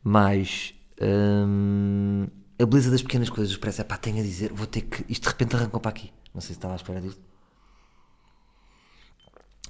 [0.08, 5.04] Mas hum, a beleza das pequenas coisas, parece, pá, tenho a dizer, vou ter que.
[5.12, 6.12] Isto de repente arrancou para aqui.
[6.32, 7.20] Não sei se estava à espera disto.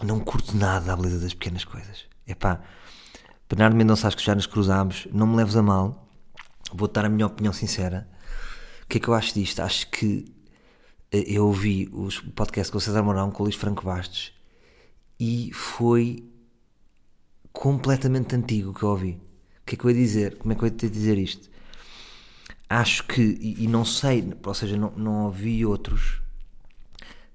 [0.04, 2.04] Não curto nada a beleza das pequenas coisas.
[2.26, 2.60] É pá,
[3.48, 6.06] Bernardo Mendonça, acho que já nos cruzámos, não me leves a mal,
[6.70, 8.06] vou dar a minha opinião sincera.
[8.82, 9.60] O que é que eu acho disto?
[9.60, 10.26] Acho que
[11.12, 14.34] eh, eu ouvi o podcast com o César Mourão, com o Luís Franco Bastos,
[15.18, 16.30] e foi
[17.54, 19.25] completamente antigo que eu ouvi.
[19.66, 20.36] Que é que eu ia dizer?
[20.36, 21.50] Como é que eu ia te dizer isto?
[22.68, 26.22] Acho que, e, e não sei, ou seja, não, não ouvi outros.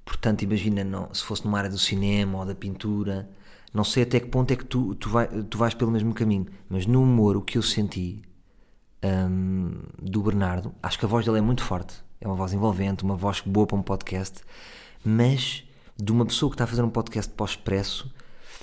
[0.03, 3.29] Portanto, imagina, não, se fosse numa área do cinema ou da pintura,
[3.73, 6.47] não sei até que ponto é que tu, tu, vai, tu vais pelo mesmo caminho.
[6.69, 8.21] Mas no humor, o que eu senti
[9.03, 11.95] hum, do Bernardo, acho que a voz dele é muito forte.
[12.19, 14.41] É uma voz envolvente, uma voz boa para um podcast.
[15.03, 15.63] Mas
[15.97, 18.13] de uma pessoa que está a fazer um podcast pós-expresso,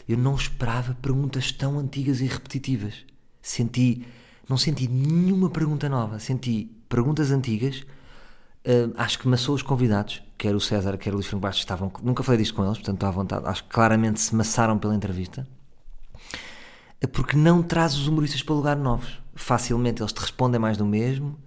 [0.09, 3.05] eu não esperava perguntas tão antigas e repetitivas.
[3.49, 4.07] Senti,
[4.47, 6.19] não senti nenhuma pergunta nova.
[6.19, 7.87] Senti perguntas antigas.
[8.63, 11.91] Uh, acho que maçou os convidados, quer o César, quer o Luís Franco Bastos, estavam,
[12.03, 13.47] nunca falei disto com eles, portanto estou à vontade.
[13.47, 15.49] Acho que claramente se maçaram pela entrevista.
[17.03, 19.19] Uh, Porque não traz os humoristas para lugar novos.
[19.35, 21.39] Facilmente eles te respondem mais do mesmo,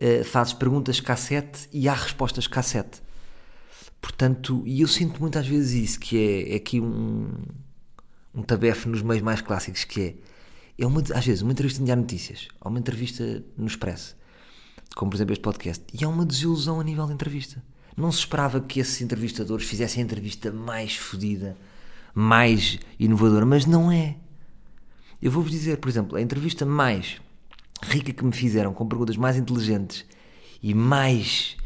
[0.00, 3.02] uh, fazes perguntas cassete e há respostas cassete.
[4.00, 7.28] Portanto, e eu sinto muitas vezes isso, que é, é aqui um,
[8.32, 10.33] um tabefe nos meios mais clássicos, que é,
[10.78, 14.16] é uma, às vezes uma entrevista Diário Notícias, ou uma entrevista no Expresso,
[14.94, 17.62] como por exemplo este podcast, e é uma desilusão a nível de entrevista.
[17.96, 21.56] Não se esperava que esses entrevistadores fizessem a entrevista mais fodida,
[22.12, 24.16] mais inovadora, mas não é.
[25.22, 27.20] Eu vou-vos dizer, por exemplo, a entrevista mais
[27.82, 30.04] rica que me fizeram, com perguntas mais inteligentes
[30.62, 31.56] e mais.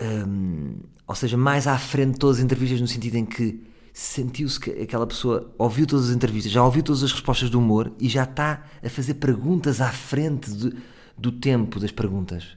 [0.00, 3.60] hum, ou seja, mais à frente de todas as entrevistas, no sentido em que
[4.00, 7.92] sentiu-se que aquela pessoa ouviu todas as entrevistas, já ouviu todas as respostas do humor
[7.98, 10.72] e já está a fazer perguntas à frente de-
[11.16, 12.56] do tempo das perguntas.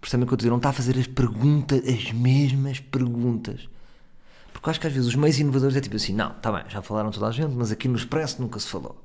[0.00, 0.50] Percebem o que eu estou a dizer?
[0.50, 3.68] Não está a fazer as perguntas, as mesmas perguntas.
[4.52, 6.82] Porque acho que às vezes os meios inovadores é tipo assim, não, está bem, já
[6.82, 9.00] falaram toda a gente, mas aqui no Expresso nunca se falou.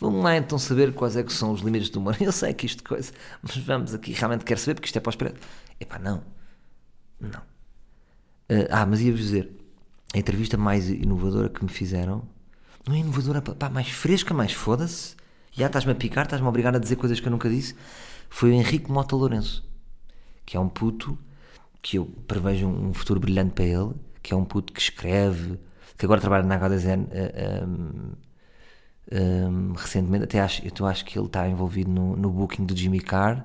[0.00, 2.16] Vamos lá então saber quais é que são os limites do humor.
[2.20, 5.10] Eu sei que isto coisa, mas vamos aqui, realmente quero saber porque isto é para
[5.10, 5.36] o Expresso.
[5.78, 6.22] Epá, não.
[7.20, 7.42] Não.
[8.70, 9.50] Ah, mas ia-vos dizer,
[10.14, 12.22] a entrevista mais inovadora que me fizeram,
[12.86, 15.16] não é inovadora, pá, mais fresca, mais foda-se,
[15.52, 17.74] já estás-me a picar, estás-me a obrigar a dizer coisas que eu nunca disse,
[18.30, 19.68] foi o Henrique Mota Lourenço,
[20.46, 21.18] que é um puto
[21.82, 25.58] que eu prevejo um futuro brilhante para ele, que é um puto que escreve,
[25.96, 28.12] que agora trabalha na HDZN uh, um,
[29.12, 33.00] um, recentemente, até acho, eu acho que ele está envolvido no, no booking do Jimmy
[33.00, 33.44] Carr.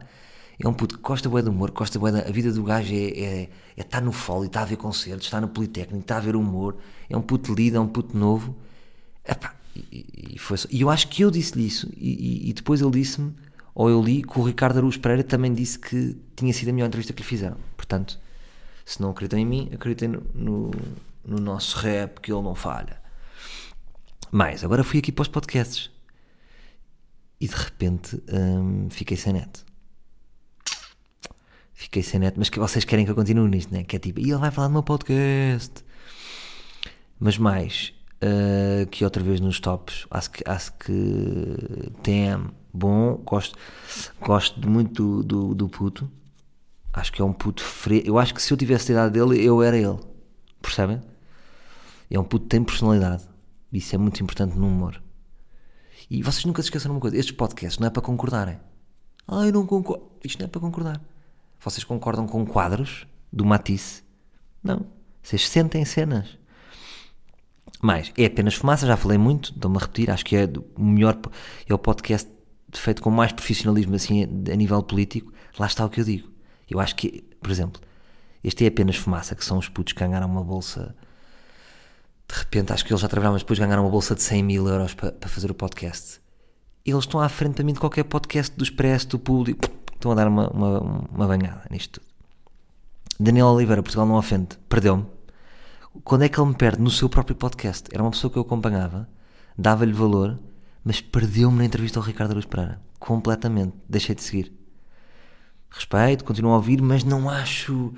[0.64, 2.94] É um puto que gosta bué do humor, gosta bué da, a vida do gajo
[2.94, 6.22] é, é, é estar no folio, está a ver concertos, está no Politécnico, está a
[6.22, 6.78] ver humor,
[7.10, 8.56] é um puto lido, é um puto novo.
[9.28, 12.54] Epá, e, e, foi só- e eu acho que eu disse-lhe isso, e, e- e
[12.54, 13.34] depois ele disse-me,
[13.76, 16.88] ou eu li, que o Ricardo Araújo Pereira também disse que tinha sido a melhor
[16.88, 17.58] entrevista que lhe fizeram.
[17.76, 18.18] Portanto,
[18.86, 20.72] se não acreditam em mim, acreditem no, no,
[21.26, 23.02] no nosso rap, que ele não falha.
[24.32, 25.90] Mais, agora fui aqui para os podcasts.
[27.40, 29.66] E de repente hum, fiquei sem net.
[31.84, 33.84] Fiquei sem net, mas que vocês querem que eu continue nisto, né?
[33.84, 35.84] Que é tipo, e ele vai falar no meu podcast.
[37.20, 37.94] Mas mais,
[38.24, 40.94] uh, que outra vez nos tops, acho que, acho que
[42.02, 43.58] TM, bom, gosto,
[44.22, 46.10] gosto muito do, do, do puto.
[46.94, 48.08] Acho que é um puto fresco.
[48.08, 50.00] Eu acho que se eu tivesse a idade dele, eu era ele.
[50.62, 51.02] Percebem?
[52.10, 53.24] É um puto que tem personalidade.
[53.74, 55.04] Isso é muito importante no humor.
[56.10, 58.58] E vocês nunca se esqueçam de uma coisa: estes podcasts não é para concordarem.
[59.28, 60.06] Ah, eu não concordo.
[60.24, 61.13] Isto não é para concordar.
[61.64, 64.04] Vocês concordam com quadros do Matisse?
[64.62, 64.86] Não.
[65.22, 66.38] Vocês sentem cenas.
[67.82, 71.20] Mais, é apenas fumaça, já falei muito, estou-me a repetir, acho que é o melhor,
[71.68, 72.30] é o podcast
[72.74, 75.32] feito com mais profissionalismo assim a nível político.
[75.58, 76.30] Lá está o que eu digo.
[76.70, 77.82] Eu acho que, por exemplo,
[78.44, 80.96] este é apenas fumaça, que são os putos que ganharam uma bolsa.
[82.28, 84.68] De repente, acho que eles já trabalharam, mas depois ganharam uma bolsa de 100 mil
[84.68, 86.22] euros para, para fazer o podcast.
[86.86, 89.83] Eles estão à frente mim de qualquer podcast do Expresso, do público.
[90.04, 92.06] Estão a dar uma, uma, uma banhada nisto tudo.
[93.18, 95.06] Daniel Oliveira, Portugal não ofende, perdeu-me.
[96.04, 96.82] Quando é que ele me perde?
[96.82, 97.88] No seu próprio podcast.
[97.90, 99.08] Era uma pessoa que eu acompanhava,
[99.58, 100.38] dava-lhe valor,
[100.84, 102.82] mas perdeu-me na entrevista ao Ricardo Aruz Pereira.
[103.00, 103.78] Completamente.
[103.88, 104.52] Deixei de seguir.
[105.70, 107.94] Respeito, continuo a ouvir, mas não acho.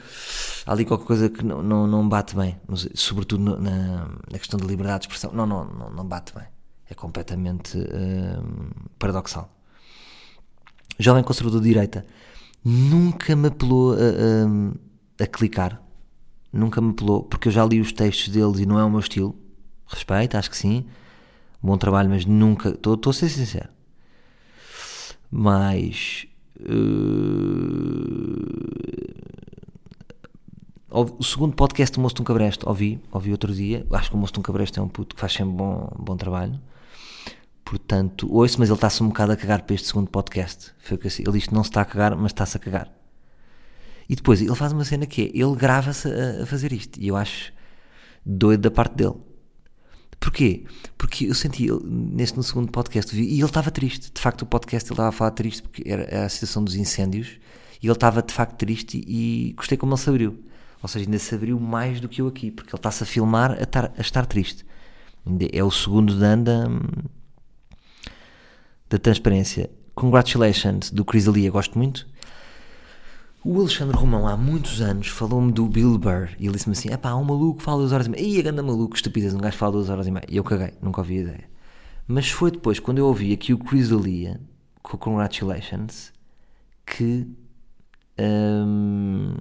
[0.63, 2.62] Há ali qualquer coisa que não, não, não bate bem.
[2.94, 5.32] Sobretudo na, na questão da liberdade de expressão.
[5.34, 6.46] Não, não, não, não bate bem.
[6.88, 9.55] É completamente hum, paradoxal.
[10.97, 12.05] Jovem conservador de direita
[12.63, 13.97] nunca me apelou a,
[15.19, 15.86] a, a clicar
[16.55, 19.01] nunca me pelou, porque eu já li os textos deles e não é o meu
[19.01, 19.36] estilo.
[19.86, 20.86] Respeito, acho que sim.
[21.62, 22.69] Bom trabalho, mas nunca.
[22.69, 23.69] Estou a ser sincero.
[25.29, 26.25] Mas.
[26.60, 26.95] Uh,
[31.19, 33.86] o segundo podcast do Moço de um Cabreste, ouvi, ouvi outro dia.
[33.91, 36.15] Acho que o Moço de um Cabreste é um puto que faz sempre bom, bom
[36.15, 36.60] trabalho.
[37.65, 40.71] Portanto, ouço, mas ele está-se um bocado a cagar para este segundo podcast.
[40.78, 42.60] Foi o que eu Ele diz que não se está a cagar, mas está-se a
[42.60, 42.93] cagar.
[44.08, 46.99] E depois ele faz uma cena que é, ele grava-se a, a, fazer isto.
[46.99, 47.51] E eu acho
[48.23, 49.15] doido da parte dele.
[50.19, 50.63] Porquê?
[50.95, 54.12] Porque eu senti, neste no segundo podcast, e ele estava triste.
[54.13, 57.39] De facto, o podcast ele estava a falar triste porque era a situação dos incêndios.
[57.82, 60.39] E ele estava de facto triste e, e gostei como ele se abriu.
[60.84, 63.51] Ou seja, ainda se abriu mais do que eu aqui, porque ele está-se a filmar
[63.60, 64.63] a, tar, a estar triste.
[65.51, 66.67] É o segundo dan da,
[68.89, 69.69] da transparência.
[69.93, 72.08] Congratulations do Chris Alia, gosto muito.
[73.43, 76.98] O Alexandre Romão, há muitos anos, falou-me do Bill Burr e ele disse-me assim: é
[76.98, 78.24] pá, um maluco fala duas horas e meia.
[78.24, 80.26] Ih, a maluco, estupidez, um gajo fala duas horas e meia.
[80.28, 81.48] E eu caguei, nunca ouvi ideia.
[82.08, 84.39] Mas foi depois, quando eu ouvi aqui o Chris D'Elia,
[84.82, 86.12] com Congratulations,
[86.86, 87.28] que.
[88.19, 89.36] Hum,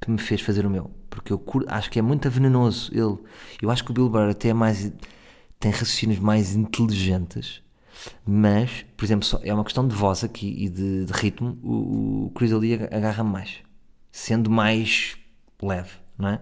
[0.00, 0.90] que me fez fazer o meu.
[1.08, 3.18] Porque eu acho que é muito venenoso ele.
[3.60, 4.92] Eu acho que o Bill Burr até é mais.
[5.58, 7.64] Tem raciocínios mais inteligentes
[8.26, 12.26] mas, por exemplo, só, é uma questão de voz aqui e de, de ritmo, o,
[12.26, 13.62] o Chris Ali agarra-me mais,
[14.10, 15.16] sendo mais
[15.62, 16.40] leve, não é?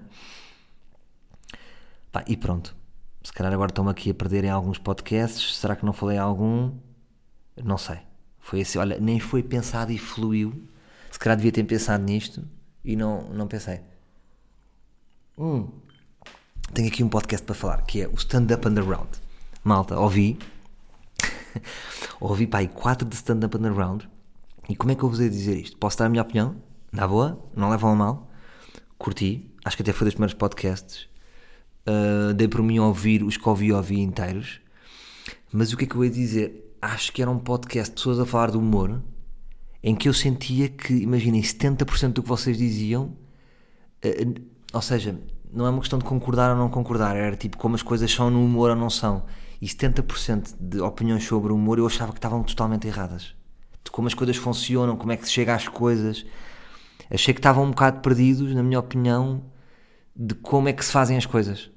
[2.11, 2.77] Pá, e pronto.
[3.23, 5.57] Se calhar agora estão-me aqui a perder em alguns podcasts.
[5.57, 6.73] Será que não falei algum?
[7.63, 7.99] Não sei.
[8.41, 10.69] Foi assim, olha, nem foi pensado e fluiu.
[11.11, 12.45] Se calhar devia ter pensado nisto
[12.85, 13.81] e não, não pensei.
[15.39, 15.69] Hum.
[16.75, 19.09] Tenho aqui um podcast para falar que é o Stand Up Underground.
[19.63, 20.39] Malta, ouvi,
[22.19, 24.05] ouvi pá, aí quatro de stand-up underground.
[24.69, 25.77] E como é que eu vos ia dizer isto?
[25.77, 26.57] Posso dar a minha opinião?
[26.91, 27.39] Na boa?
[27.55, 28.31] Não levam a mal?
[28.97, 29.51] Curti.
[29.63, 31.09] Acho que até foi dos primeiros podcasts.
[31.87, 34.59] Uh, dei por mim a ouvir os que ouvi ouvi inteiros.
[35.53, 36.75] Mas o que é que eu ia dizer?
[36.81, 39.03] Acho que era um podcast de pessoas a falar de humor
[39.83, 43.17] em que eu sentia que, imaginem, 70% do que vocês diziam,
[44.05, 45.21] uh, ou seja,
[45.53, 48.31] não é uma questão de concordar ou não concordar, era tipo como as coisas são
[48.31, 49.25] no humor ou não são
[49.63, 53.33] e 70% de opiniões sobre o humor eu achava que estavam totalmente erradas.
[53.85, 56.27] De como as coisas funcionam, como é que se chega às coisas.
[57.09, 59.45] Achei que estavam um bocado perdidos, na minha opinião,
[60.17, 61.71] de como é que se fazem as coisas.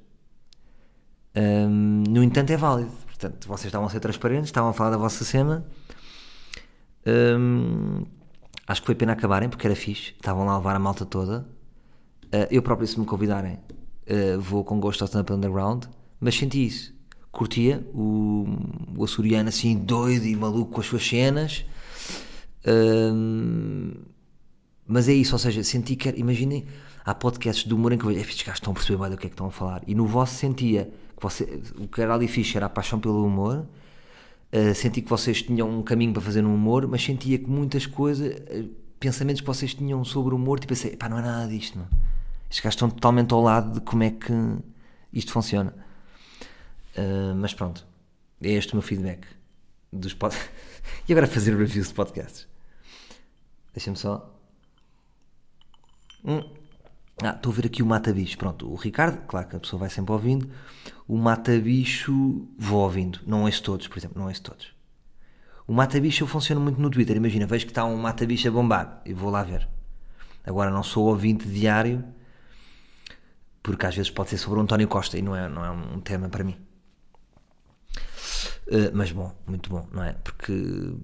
[1.36, 2.90] Um, no entanto, é válido.
[3.06, 5.64] Portanto, vocês estavam a ser transparentes, estavam a falar da vossa cena.
[7.06, 8.04] Um,
[8.68, 10.14] acho que foi pena acabarem, porque era fixe.
[10.14, 11.48] Estavam lá a levar a malta toda.
[12.34, 13.60] Uh, eu próprio, se me convidarem,
[14.10, 15.86] uh, vou com gosto ao stand-up underground.
[16.20, 16.96] Mas senti isso
[17.36, 18.48] curtia o,
[18.98, 21.66] o açoriano assim doido e maluco com as suas cenas.
[24.88, 26.66] Mas é isso, ou seja, senti que, imaginem,
[27.04, 29.26] há podcasts de humor em que eu estes gajos estão a perceber mais do que
[29.26, 29.82] é que estão a falar.
[29.86, 30.86] E no vosso sentia
[31.18, 33.66] que você, o que era ali fixe era a paixão pelo humor.
[34.54, 37.86] Uh, senti que vocês tinham um caminho para fazer no humor, mas sentia que muitas
[37.86, 41.48] coisas, uh, pensamentos que vocês tinham sobre o humor, tipo assim, pá, não é nada
[41.48, 41.80] disto.
[42.50, 44.34] Estes gajos estão totalmente ao lado de como é que
[45.12, 45.74] isto funciona.
[46.98, 47.86] Uh, mas pronto,
[48.42, 49.28] é este o meu feedback
[49.92, 50.52] dos podcasts.
[51.08, 52.48] e agora fazer reviews de podcasts.
[53.74, 54.36] Deixa-me só
[56.26, 56.42] Hum.
[57.24, 58.38] Ah, estou a ver aqui o Mata-Bicho.
[58.38, 60.50] Pronto, o Ricardo, claro que a pessoa vai sempre ouvindo.
[61.08, 63.20] O Mata-Bicho, vou ouvindo.
[63.28, 64.74] Não ouço todos, por exemplo, não ouço todos.
[65.68, 67.16] O Mata-Bicho funciona muito no Twitter.
[67.16, 69.68] Imagina, vejo que está um Mata-Bicho a bombar e vou lá ver.
[70.44, 72.04] Agora, não sou ouvinte diário,
[73.66, 76.00] porque às vezes pode ser sobre o António Costa e não é, não é um
[76.00, 76.56] tema para mim.
[78.68, 80.14] Uh, mas bom, muito bom, não é?
[80.24, 80.96] Porque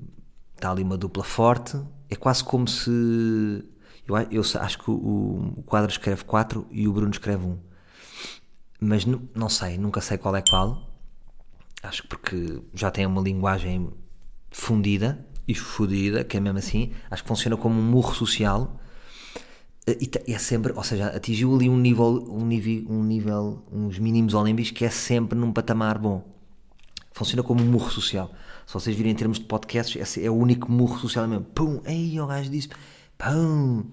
[0.53, 1.75] está ali uma dupla forte.
[2.07, 3.67] É quase como se.
[4.07, 7.59] Eu, eu acho que o, o quadro escreve 4 e o Bruno escreve 1.
[8.79, 10.87] Mas não, não sei, nunca sei qual é qual.
[11.81, 13.91] Acho que porque já tem uma linguagem
[14.51, 16.91] fundida e fodida, que é mesmo assim.
[17.09, 18.79] Acho que funciona como um murro social.
[19.87, 24.33] Eh, é sempre, ou seja, atingiu ali um nível, um nível, um nível, uns mínimos
[24.33, 26.23] olímpicos que é sempre num patamar bom.
[27.11, 28.31] Funciona como um murro social.
[28.65, 31.45] Se vocês virem em termos de podcasts, é o único murro social mesmo.
[31.45, 32.69] Pum, ei, o gajo disse,
[33.17, 33.85] pum,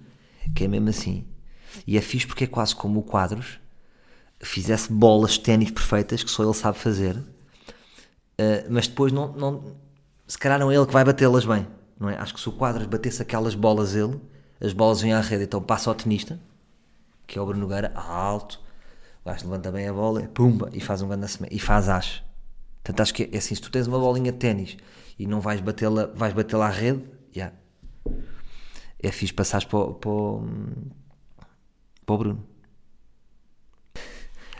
[0.55, 1.25] que é mesmo assim.
[1.85, 3.59] E é fixe porque é quase como o Quadros
[4.41, 7.25] fizesse bolas de ténis perfeitas que só ele sabe fazer, uh,
[8.69, 9.75] mas depois não, não,
[10.25, 11.67] se calhar não é ele que vai batê-las bem,
[11.99, 12.17] não é?
[12.17, 14.19] Acho que se o Quadros batesse aquelas bolas ele,
[14.61, 16.39] as bolas vêm à rede, então passa ao tenista,
[17.25, 18.59] que é o Bruno Nogueira, alto,
[19.23, 22.23] o gajo levanta bem a bola, pumba, e faz um grande e faz as.
[22.83, 24.77] Portanto, acho que é assim, se tu tens uma bolinha de ténis
[25.17, 27.03] e não vais batê-la, vais batê-la à rede,
[27.35, 27.55] yeah.
[29.01, 30.19] é fixe passares para, para,
[32.05, 32.47] para o Bruno.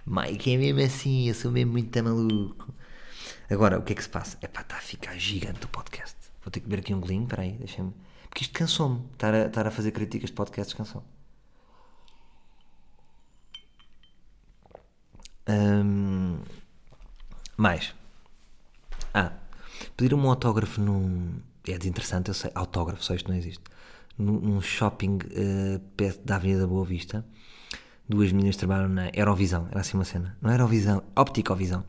[0.06, 2.74] Mike é mesmo assim, eu sou mesmo muito maluco.
[3.50, 4.38] Agora, o que é que se passa?
[4.42, 6.16] É pá, está a ficar gigante o podcast.
[6.42, 7.94] Vou ter que beber aqui um golinho, peraí, deixa-me.
[8.30, 9.06] Porque isto cansou-me.
[9.14, 11.04] Estar a, estar a fazer críticas de podcasts cansou
[15.50, 16.40] hum,
[17.58, 17.94] mais.
[19.14, 19.34] Ah,
[19.98, 21.42] pedir um autógrafo num.
[21.68, 22.52] É desinteressante, eu sei.
[22.56, 23.64] Autógrafo, só isto não existe.
[24.18, 27.26] Num, num shopping uh, perto da Avenida da Boa Vista.
[28.08, 30.36] Duas meninas trabalham na Eurovisão, era assim uma cena.
[30.42, 31.86] Não era Eurovisão, Opticovisão.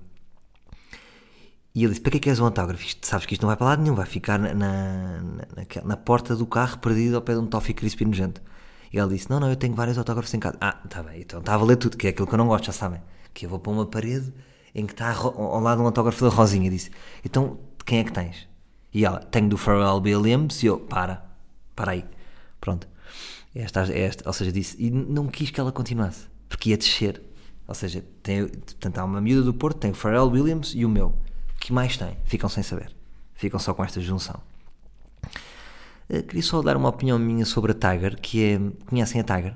[1.80, 2.84] E ele disse: Para que é que és um autógrafo?
[2.84, 5.96] Isto, sabes que isto não vai para lado nenhum, vai ficar na, na, na, na
[5.96, 8.42] porta do carro perdido ao pé de um toffee crispy nojento.
[8.92, 10.58] E ele disse: Não, não, eu tenho vários autógrafos em casa.
[10.60, 12.66] Ah, está bem, então está a valer tudo, que é aquilo que eu não gosto,
[12.66, 13.00] já sabem.
[13.32, 14.30] Que eu vou para uma parede
[14.74, 16.66] em que está ao lado um autógrafo da Rosinha.
[16.66, 16.90] E disse:
[17.24, 18.46] Então, quem é que tens?
[18.92, 20.62] E ela: Tenho do Pharrell Williams.
[20.62, 21.24] E eu: Para,
[21.74, 22.04] para aí.
[22.60, 22.86] Pronto.
[23.54, 24.76] Esta, esta, ou seja, disse.
[24.78, 27.22] E não quis que ela continuasse, porque ia descer.
[27.66, 30.88] Ou seja, tem, portanto, há uma miúda do Porto, tem o Pharrell Williams e o
[30.88, 31.14] meu.
[31.60, 32.16] Que mais tem?
[32.24, 32.90] Ficam sem saber.
[33.34, 34.40] Ficam só com esta junção.
[36.08, 38.60] Uh, queria só dar uma opinião minha sobre a Tiger, que é.
[38.86, 39.54] Conhecem a Tiger?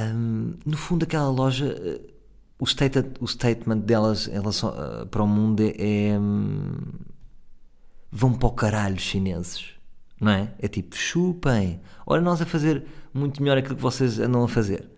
[0.00, 1.66] Um, no fundo, aquela loja.
[1.66, 2.18] Uh,
[2.58, 5.74] o, state, o statement delas em relação, uh, para o mundo é.
[6.10, 6.72] é um,
[8.10, 9.74] vão para o caralho, chineses.
[10.20, 10.52] Não é?
[10.58, 11.80] É tipo, chupem.
[12.06, 14.88] Olha, nós a fazer muito melhor aquilo que vocês andam a fazer.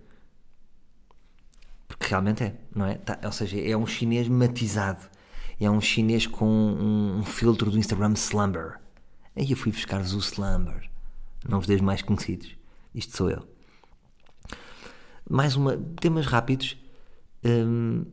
[1.86, 2.94] Porque realmente é, não é?
[2.94, 5.09] Tá, ou seja, é um chinês matizado.
[5.60, 8.80] É um chinês com um, um filtro do Instagram Slumber.
[9.36, 10.90] Aí eu fui buscar-vos o Slumber.
[11.46, 12.56] Não vos deixo mais conhecidos.
[12.94, 13.46] Isto sou eu.
[15.28, 15.76] Mais uma.
[16.00, 16.76] Temas rápidos.
[17.44, 18.04] Hum,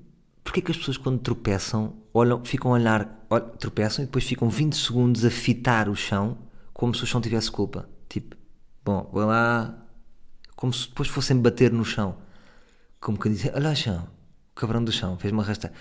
[0.47, 4.49] Porquê que as pessoas quando tropeçam olham, ficam a olhar, olham, tropeçam e depois ficam
[4.49, 6.37] 20 segundos a fitar o chão
[6.73, 7.89] como se o chão tivesse culpa?
[8.07, 8.37] Tipo,
[8.85, 9.77] bom, vou lá,
[10.55, 12.17] como se depois fossem bater no chão.
[13.01, 14.07] Como que dizem, olha o chão,
[14.51, 15.73] o cabrão do chão, fez-me arrastar.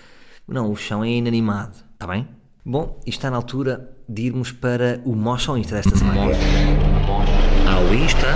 [0.47, 2.25] Não, o chão é inanimado, está bem?
[2.65, 6.21] Bom, e está na altura de irmos para o ao Insta desta semana.
[6.21, 8.27] Ao Insta.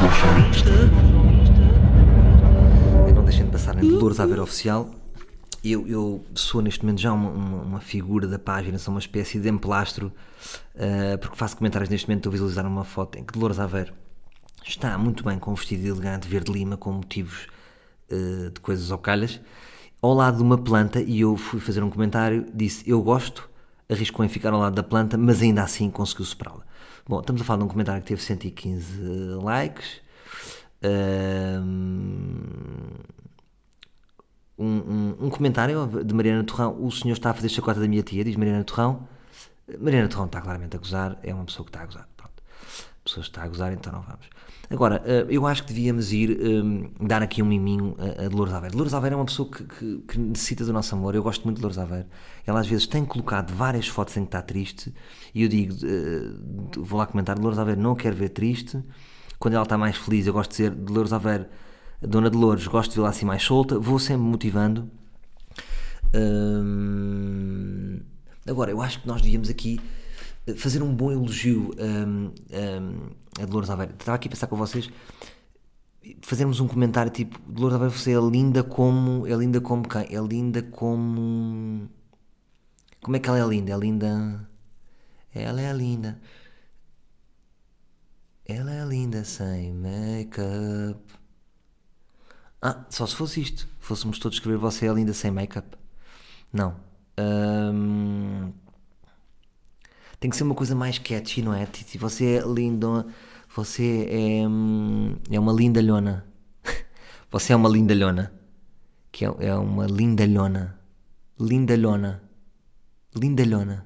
[0.00, 0.70] Ao Insta.
[3.14, 4.88] Não deixem de passar em Dolores a ver oficial.
[5.62, 9.38] Eu, eu, sou neste momento já uma, uma, uma, figura da página, sou uma espécie
[9.38, 10.10] de emplastro,
[10.74, 13.92] uh, porque faço comentários neste momento, estou a visualizar uma foto em que Dolores Aveiro
[14.66, 17.48] está muito bem com um vestido elegante verde lima, com motivos
[18.10, 19.38] uh, de coisas ao calhas,
[20.02, 23.48] ao lado de uma planta, e eu fui fazer um comentário, disse, eu gosto,
[23.88, 26.64] arriscou em ficar ao lado da planta, mas ainda assim conseguiu superá-la.
[27.06, 29.00] Bom, estamos a falar de um comentário que teve 115
[29.42, 30.00] likes,
[30.84, 31.62] um,
[34.58, 36.76] um, um, comentário de Mariana Torrão.
[36.84, 39.06] O senhor está a fazer chacota da minha tia, diz Mariana Torrão.
[39.78, 42.08] Mariana Torrão está claramente a gozar, é uma pessoa que está a gozar.
[42.16, 42.42] Pronto.
[43.00, 44.26] A pessoa está a gozar, então não vamos.
[44.72, 48.28] Agora, eh, eu acho que devíamos ir um, eh, dar aqui um miminho a, a
[48.28, 48.72] Dolores Aveiro.
[48.72, 51.14] Dolores Aveiro é uma pessoa que, que, que, necessita do nosso amor.
[51.14, 52.06] Eu gosto muito de Dolores Aveiro.
[52.46, 54.92] Ela às vezes tem colocado várias fotos em que está triste
[55.34, 58.82] e eu digo, uh, vou lá comentar, Dolores Aveiro não quero ver triste.
[59.38, 61.46] Quando ela está mais feliz, eu gosto de dizer, Dolores Aveiro
[62.00, 64.90] Dona Dolores, gosto de vê-la assim mais solta, vou sempre motivando.
[66.14, 68.00] Hum,
[68.46, 69.80] agora, eu acho que nós devíamos aqui
[70.56, 73.92] fazer um bom elogio hum, hum, a Dolores Aveiro.
[73.92, 74.90] Estava aqui a pensar com vocês.
[76.22, 79.26] fazermos um comentário tipo: Dolores Aveiro, você é linda como.
[79.26, 80.02] É linda como quem?
[80.14, 81.88] É linda como.
[83.02, 83.72] Como é que ela é linda?
[83.72, 84.48] É linda.
[85.34, 86.20] Ela é linda.
[88.44, 91.00] Ela é linda sem make-up.
[92.60, 93.68] Ah, só se fosse isto.
[93.80, 95.76] Fôssemos todos escrever você é linda sem make-up.
[96.52, 96.76] Não.
[97.18, 98.52] Hum,
[100.22, 101.66] tem que ser uma coisa mais catchy, não é?
[101.66, 103.04] Tipo, você é lindo.
[103.56, 106.24] Você é, hum, é uma lindalhona.
[107.28, 108.32] Você é uma lindalhona.
[109.10, 110.78] Que é, é uma lindalhona.
[111.40, 112.22] Lindalhona.
[113.16, 113.84] Lindalhona.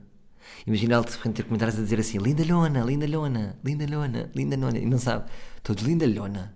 [0.66, 4.78] Imagina ela de ter comentários a dizer assim: lindalhona, lindalhona, lindalhona, lindalhona.
[4.78, 5.30] E não sabe.
[5.62, 6.54] Todos lindalhona.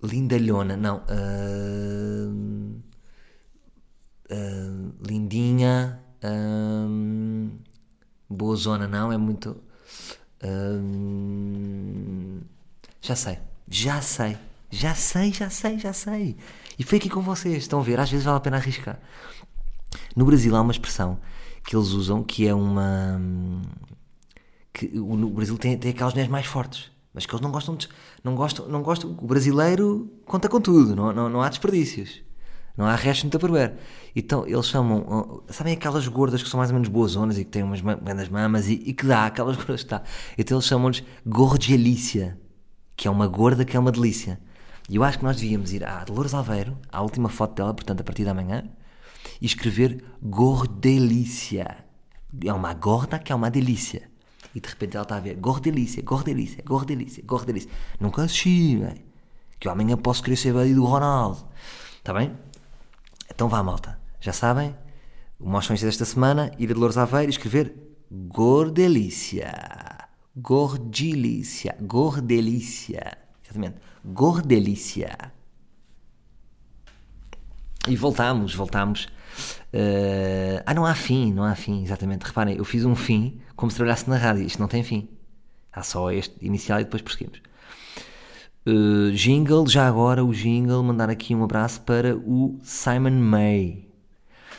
[0.00, 1.02] Lindalhona, não.
[1.08, 2.80] Uh,
[4.30, 6.00] uh, lindinha.
[8.30, 9.12] Boa zona, não.
[9.12, 9.56] É muito.
[10.42, 12.40] Hum,
[13.02, 14.38] já sei, já sei,
[14.70, 16.36] já sei, já sei, já sei.
[16.78, 18.00] E foi aqui com vocês, estão a ver?
[18.00, 18.98] Às vezes vale a pena arriscar.
[20.14, 21.18] No Brasil há uma expressão
[21.64, 23.20] que eles usam que é uma.
[24.72, 27.88] que no Brasil tem, tem aquelas mulheres mais fortes, mas que eles não gostam de.
[28.24, 29.10] não gostam, não gostam.
[29.20, 32.22] O brasileiro conta com tudo, não, não, não há desperdícios.
[32.76, 33.74] Não há resto de Tupperware.
[34.14, 37.50] Então eles chamam, sabem aquelas gordas que são mais ou menos boas zonas e que
[37.50, 40.02] têm umas grandes mamas e, e, que dá, aquelas gordas que dá.
[40.36, 42.38] Então eles chamam-lhes gordialícia,
[42.96, 44.40] que é uma gorda que é uma delícia.
[44.88, 48.00] E eu acho que nós devíamos ir à Dolores Alveiro, à última foto dela, portanto
[48.00, 48.64] a partir da manhã,
[49.40, 51.84] e escrever gordelícia.
[52.44, 54.10] É uma gorda que é uma delícia.
[54.54, 57.70] E de repente ela está a ver gordelícia, gordelícia, gordelícia, gordelícia.
[58.00, 59.00] Nunca assisti, velho.
[59.58, 61.46] Que eu amanhã posso querer ser do Ronaldo.
[61.98, 62.36] Está bem?
[63.40, 63.98] Então vá, malta.
[64.20, 64.76] Já sabem?
[65.38, 67.74] O Mostrões desta semana, ir a Dolores Aveiro escrever
[68.12, 69.50] Gordelícia.
[70.36, 71.74] Gordilícia.
[71.80, 73.16] Gordelícia.
[73.42, 73.76] Exatamente.
[74.04, 75.32] Gordelícia.
[77.88, 79.06] E voltámos, voltámos.
[79.72, 80.60] Uh...
[80.66, 82.26] Ah, não há fim, não há fim, exatamente.
[82.26, 84.44] Reparem, eu fiz um fim como se trabalhasse na rádio.
[84.44, 85.08] Isto não tem fim.
[85.72, 87.40] Há só este inicial e depois prosseguimos.
[88.66, 93.88] Uh, jingle, já agora o jingle, mandar aqui um abraço para o Simon May.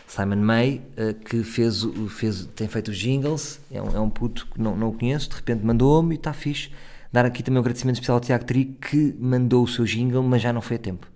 [0.08, 4.48] Simon May, uh, que fez, fez, tem feito os jingles, é um, é um puto
[4.48, 6.72] que não, não o conheço, de repente mandou-me e está fixe.
[7.14, 10.42] Dar aqui também um agradecimento especial ao Tiago Tri, que mandou o seu jingle, mas
[10.42, 11.08] já não foi a tempo.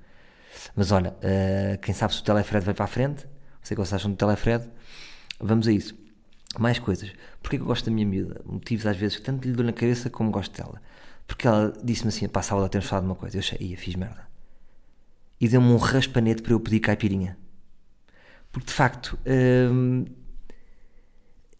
[0.75, 3.31] Mas olha, uh, quem sabe se o Telefred vai para a frente, não
[3.63, 4.69] sei o que vocês acham do Telefred,
[5.39, 5.95] vamos a isso.
[6.59, 7.11] Mais coisas.
[7.41, 8.41] Porquê que eu gosto da minha miúda?
[8.45, 10.79] Motivos às vezes que tanto lhe dou na cabeça como gosto dela.
[11.27, 13.37] Porque ela disse-me assim: pá, sábado temos falado de uma coisa.
[13.37, 14.27] Eu achei, ia, fiz merda.
[15.39, 17.37] E deu-me um raspanete para eu pedir caipirinha.
[18.51, 19.17] Porque de facto.
[19.25, 20.05] Hum,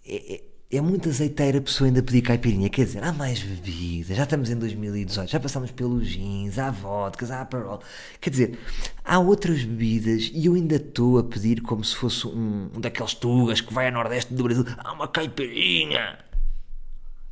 [0.07, 2.70] é, é, é muito azeiteira a pessoa ainda pedir caipirinha.
[2.70, 4.18] Quer dizer, há mais bebidas.
[4.18, 5.30] Já estamos em 2018.
[5.30, 7.82] Já passamos pelos jeans, há vodkas, há parol.
[8.20, 8.59] Quer dizer,
[9.03, 13.13] há outras bebidas e eu ainda estou a pedir como se fosse um, um daqueles
[13.13, 14.66] tugas que vai a nordeste do Brasil.
[14.78, 16.18] Há uma caipirinha.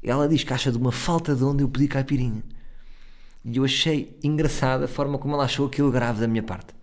[0.03, 2.43] Ela diz que acha de uma falta de onde eu pedi caipirinha.
[3.45, 6.73] E eu achei engraçada a forma como ela achou aquilo grave da minha parte.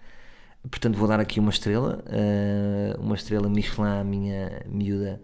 [0.68, 5.20] Portanto, vou dar aqui uma estrela, uh, uma estrela Michelin minha miúda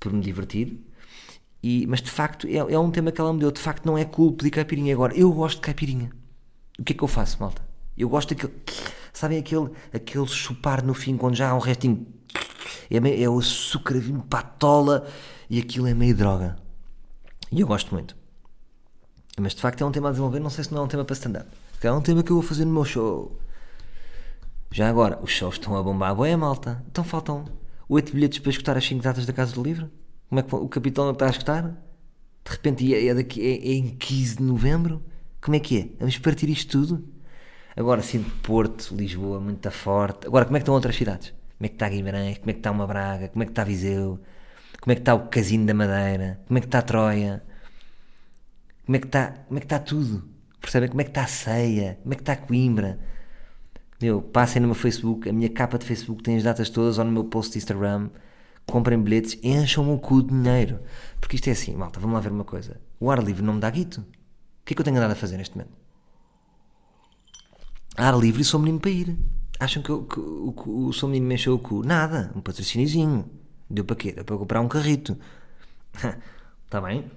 [0.00, 0.80] por me divertir.
[1.62, 3.52] E, mas de facto é, é, um tema que ela me deu.
[3.52, 4.94] De facto, não é cool pedir caipirinha.
[4.94, 6.10] Agora, eu gosto de caipirinha.
[6.78, 7.62] O que é que eu faço, malta?
[7.96, 8.52] Eu gosto daquele.
[9.12, 12.06] Sabem aquele, aquele chupar no fim quando já há um restinho.
[12.90, 15.06] É, é o açúcar vindo para a tola
[15.48, 16.56] e aquilo é meio droga.
[17.50, 18.16] E eu gosto muito.
[19.38, 21.04] Mas de facto é um tema a desenvolver, não sei se não é um tema
[21.04, 21.48] para stand-up.
[21.82, 23.38] É um tema que eu vou fazer no meu show.
[24.70, 26.84] Já agora, os shows estão a bombar boa malta.
[26.88, 27.46] Então faltam
[27.88, 29.90] 8 bilhetes para escutar as 5 datas da Casa do Livro?
[30.28, 31.62] Como é que o capitão não está a escutar?
[31.64, 35.02] De repente é, é, daqui, é, é em 15 de novembro?
[35.40, 35.88] Como é que é?
[35.98, 37.04] Vamos partir isto tudo?
[37.76, 40.26] Agora sim, Porto, Lisboa, muito forte.
[40.26, 41.30] Agora, como é que estão outras cidades?
[41.30, 42.38] Como é que está Guimarães?
[42.38, 43.28] Como é que está uma Braga?
[43.28, 44.20] Como é que está Viseu?
[44.80, 46.40] Como é que está o Casino da Madeira?
[46.46, 47.42] Como é que está a Troia?
[48.84, 50.28] Como é que está, como é que está tudo?
[50.60, 50.88] Percebem?
[50.88, 51.98] Como é que está a Ceia?
[52.02, 52.98] Como é que está a Coimbra?
[54.00, 57.04] Meu, passem no meu Facebook, a minha capa de Facebook tem as datas todas, ou
[57.04, 58.08] no meu post de Instagram.
[58.66, 60.80] Comprem bilhetes, encham-me o cu de dinheiro.
[61.20, 62.80] Porque isto é assim, malta, vamos lá ver uma coisa.
[62.98, 64.00] O ar livre não me dá guito.
[64.00, 64.04] O
[64.64, 65.72] que é que eu tenho andado a fazer neste momento?
[67.96, 69.16] Ar livre e sou menino para ir.
[69.58, 70.54] Acham que, eu, que, o,
[70.86, 71.82] o, sou menino me encheu o cu?
[71.84, 73.28] Nada, um patrocíniozinho.
[73.70, 74.12] Deu para quê?
[74.12, 75.16] Deu para comprar um carrito.
[76.64, 77.10] Está bem?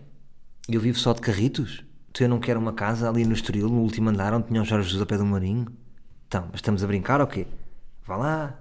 [0.70, 1.84] Eu vivo só de carritos?
[2.12, 4.66] Tu eu não quero uma casa ali no Estoril, no último andar, onde tinha o
[4.66, 5.68] Jorge Jesus a pé do Marinho?
[6.28, 7.48] Então, mas estamos a brincar ou quê?
[8.06, 8.60] Vá lá.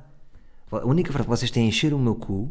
[0.70, 2.50] A única frase que vocês têm é encher o meu cu,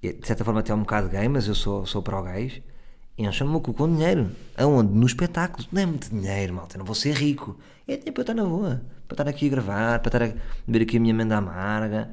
[0.00, 2.62] de certa forma até é um bocado gay, mas eu sou, sou para o gays,
[3.18, 4.30] Encham-me o cu com dinheiro.
[4.58, 4.92] Aonde?
[4.92, 5.66] No espetáculo.
[5.72, 6.76] Dê-me de dinheiro, malta.
[6.76, 7.58] Eu não vou ser rico.
[7.88, 8.82] É tempo para eu estar na boa.
[9.08, 12.10] Para estar aqui a gravar, para estar a beber aqui a minha amenda amarga,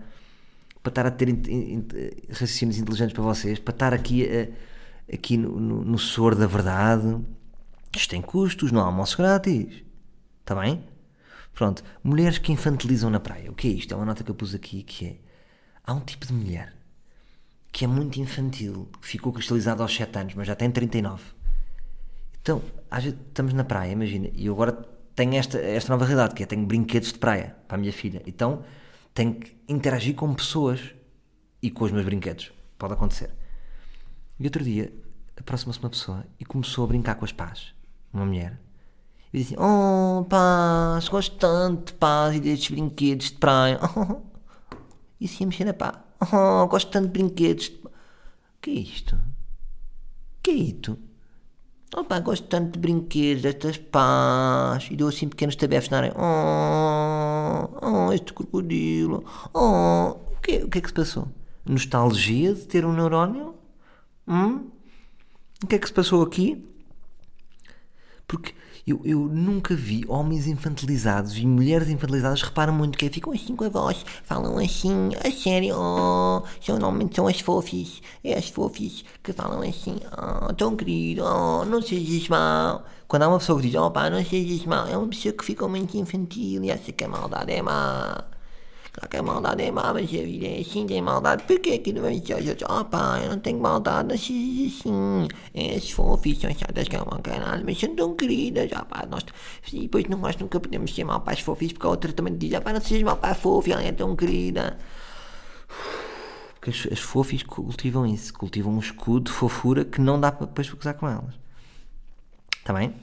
[0.84, 1.88] para estar a ter in, in,
[2.30, 7.18] raciocínios inteligentes para vocês, para estar aqui, a, aqui no, no, no soro da verdade.
[7.96, 9.84] Isto tem custos, não há almoço grátis.
[10.42, 10.84] Está bem?
[11.54, 11.84] Pronto.
[12.04, 13.50] Mulheres que infantilizam na praia.
[13.50, 13.94] O que é isto?
[13.94, 15.16] É uma nota que eu pus aqui que é.
[15.86, 16.74] Há um tipo de mulher
[17.72, 21.24] que é muito infantil, ficou cristalizado aos 7 anos, mas já tem 39.
[22.40, 22.62] Então,
[22.96, 24.74] estamos na praia, imagina, e eu agora
[25.16, 28.22] tenho esta, esta nova realidade, que é tenho brinquedos de praia para a minha filha.
[28.28, 28.64] Então,
[29.14, 30.94] tenho que interagir com pessoas
[31.62, 32.52] e com os meus brinquedos.
[32.78, 33.34] Pode acontecer.
[34.40, 34.94] E outro dia,
[35.38, 37.74] aproxima-se uma pessoa e começou a brincar com as pás.
[38.12, 38.60] Uma mulher.
[39.32, 43.80] E disse assim, oh, pás, gosto tanto de pás e destes brinquedos de praia.
[45.20, 46.04] e assim a mexer na pá.
[46.22, 47.72] Oh, gosto tanto de brinquedos.
[48.62, 49.18] que é isto?
[50.44, 51.00] que é isto?
[52.02, 54.88] Pá, gosto tanto de brinquedos, destas pás.
[54.90, 56.14] E deu assim pequenos tabefes na areia.
[56.18, 59.24] Oh, oh, este crocodilo.
[59.54, 61.28] Oh, o que, o que é que se passou?
[61.64, 63.56] Nostalgia de ter um neurónio?
[64.28, 64.72] Hum?
[65.64, 66.66] O que é que se passou aqui?
[68.28, 68.54] Porque
[68.86, 73.64] eu, eu nunca vi homens infantilizados e mulheres infantilizadas reparam muito que ficam assim com
[73.64, 79.06] a voz, falam assim, a sério, oh, são, normalmente são as fofis, é as fofis
[79.24, 82.84] que falam assim, oh, tão querido, oh, não sejas mal.
[83.08, 85.46] Quando há uma pessoa que diz, oh pá, não sejas mal, é uma pessoa que
[85.46, 88.33] fica muito infantil e acha que a maldade é má.
[88.96, 91.44] A maldade é má, mas é assim, tem maldade.
[91.44, 94.80] Por que que não vai dizer aos oh pá, eu não tenho maldade, não sejas
[94.80, 95.28] assim.
[95.76, 99.26] As fofis são chatas que é uma caralho, mas são tão queridas, ah pá, nós...
[99.72, 102.54] Depois não, nós nunca podemos ser mal para as fofis, porque a outra também diz,
[102.54, 104.78] ah pá, não sejas mal para a fofi, ela é tão querida.
[106.54, 110.46] Porque as, as fofis cultivam isso, cultivam um escudo de fofura que não dá para
[110.46, 111.34] depois gozar com elas.
[112.60, 112.94] Está bem?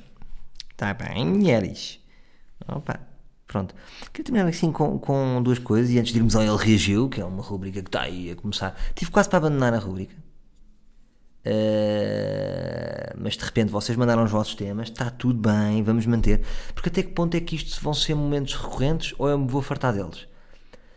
[0.71, 2.01] Está bem, mulheres.
[2.69, 3.10] Opa.
[3.51, 3.75] Pronto.
[4.13, 7.21] Queria terminar assim com, com duas coisas e antes de irmos ao Ele Reagiu, que
[7.21, 8.81] é uma rubrica que está aí a começar.
[8.95, 10.15] Tive quase para abandonar a rubrica.
[11.45, 16.43] Uh, mas de repente vocês mandaram os vossos temas, está tudo bem, vamos manter.
[16.75, 19.63] Porque até que ponto é que isto vão ser momentos recorrentes ou eu me vou
[19.63, 20.29] fartar deles?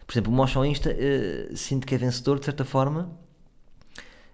[0.06, 3.18] Por exemplo, o Mocha ao Insta uh, sinto que é vencedor de certa forma,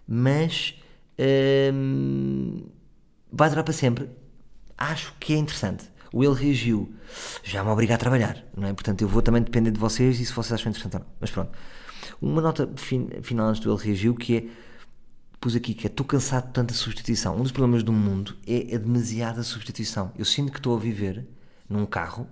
[0.05, 0.75] mas
[1.17, 2.69] uh,
[3.31, 4.09] vai durar para sempre.
[4.77, 6.93] Acho que é interessante o ele reagiu,
[7.43, 8.73] já me obriga a trabalhar, não é?
[8.73, 11.07] Portanto, eu vou também depender de vocês e se vocês acham interessante ou não.
[11.19, 11.51] Mas pronto.
[12.21, 14.45] Uma nota final antes do ele reagiu que é,
[15.39, 17.37] pus aqui que é, estou cansado de tanta substituição.
[17.37, 20.11] Um dos problemas do mundo é a demasiada substituição.
[20.17, 21.27] Eu sinto que estou a viver
[21.69, 22.27] num carro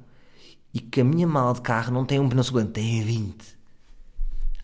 [0.74, 3.58] e que a minha mala de carro não tem um pneu sobrante, tem 20.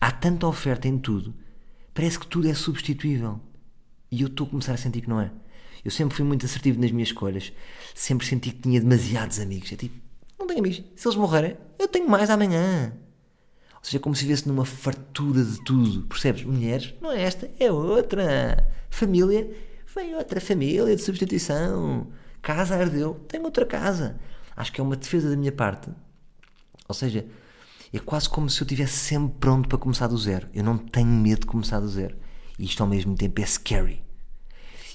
[0.00, 1.34] Há tanta oferta em tudo,
[1.94, 3.40] parece que tudo é substituível.
[4.10, 5.30] E eu estou a começar a sentir que não é.
[5.84, 7.52] Eu sempre fui muito assertivo nas minhas escolhas.
[7.94, 9.70] Sempre senti que tinha demasiados amigos.
[9.72, 9.94] É tipo,
[10.38, 10.82] não tenho amigos.
[10.96, 12.92] Se eles morrerem, eu tenho mais amanhã.
[13.74, 16.06] Ou seja, como se vivesse numa fartura de tudo.
[16.06, 16.42] Percebes?
[16.44, 18.66] Mulheres, não é esta, é outra.
[18.88, 19.50] Família,
[19.94, 22.06] vem outra família de substituição.
[22.40, 24.18] Casa ardeu, tenho outra casa.
[24.56, 25.90] Acho que é uma defesa da minha parte.
[26.88, 27.26] Ou seja,
[27.92, 30.48] é quase como se eu estivesse sempre pronto para começar do zero.
[30.54, 32.16] Eu não tenho medo de começar do zero.
[32.58, 34.03] E isto ao mesmo tempo é scary.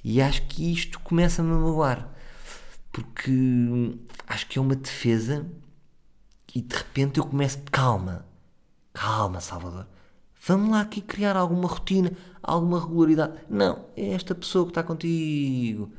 [0.04, 2.10] E acho que isto começa-me a magoar,
[2.92, 3.32] porque
[4.28, 5.46] acho que é uma defesa
[6.56, 8.26] e de repente eu começo, calma,
[8.94, 9.88] calma, Salvador,
[10.48, 13.34] vamos lá aqui criar alguma rotina, alguma regularidade.
[13.50, 15.92] Não, é esta pessoa que está contigo,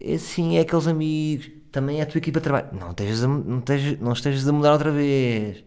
[0.00, 2.68] é assim, é aqueles amigos, também é a tua equipa de trabalho.
[2.78, 5.64] Não estejas a, não estejas, não estejas a mudar outra vez.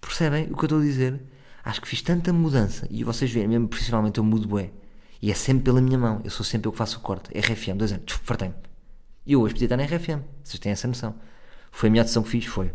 [0.00, 1.20] Percebem o que eu estou a dizer?
[1.64, 4.72] Acho que fiz tanta mudança e vocês veem, mesmo profissionalmente eu mudo bem
[5.20, 6.20] e é sempre pela minha mão.
[6.24, 7.30] Eu sou sempre eu que faço o corte.
[7.36, 8.12] RFM, dois anos.
[8.22, 8.54] Fartei-me.
[9.26, 10.22] E eu hoje podia estar na RFM.
[10.42, 11.14] Vocês têm essa noção.
[11.70, 12.46] Foi a minha decisão que fiz?
[12.46, 12.72] Foi.